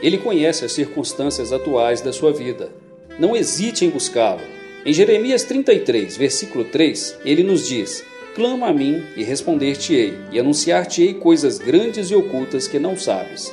Ele 0.00 0.16
conhece 0.16 0.64
as 0.64 0.72
circunstâncias 0.72 1.52
atuais 1.52 2.00
da 2.00 2.12
sua 2.12 2.32
vida. 2.32 2.70
Não 3.18 3.36
hesite 3.36 3.84
em 3.84 3.90
buscá-lo. 3.90 4.40
Em 4.86 4.92
Jeremias 4.92 5.42
33, 5.42 6.16
versículo 6.16 6.64
3, 6.64 7.18
ele 7.24 7.42
nos 7.42 7.66
diz: 7.66 8.04
Clama 8.34 8.68
a 8.68 8.72
mim 8.72 9.04
e 9.16 9.24
responder-te-ei, 9.24 10.16
e 10.30 10.38
anunciar-te-ei 10.38 11.14
coisas 11.14 11.58
grandes 11.58 12.10
e 12.10 12.14
ocultas 12.14 12.68
que 12.68 12.78
não 12.78 12.96
sabes. 12.96 13.52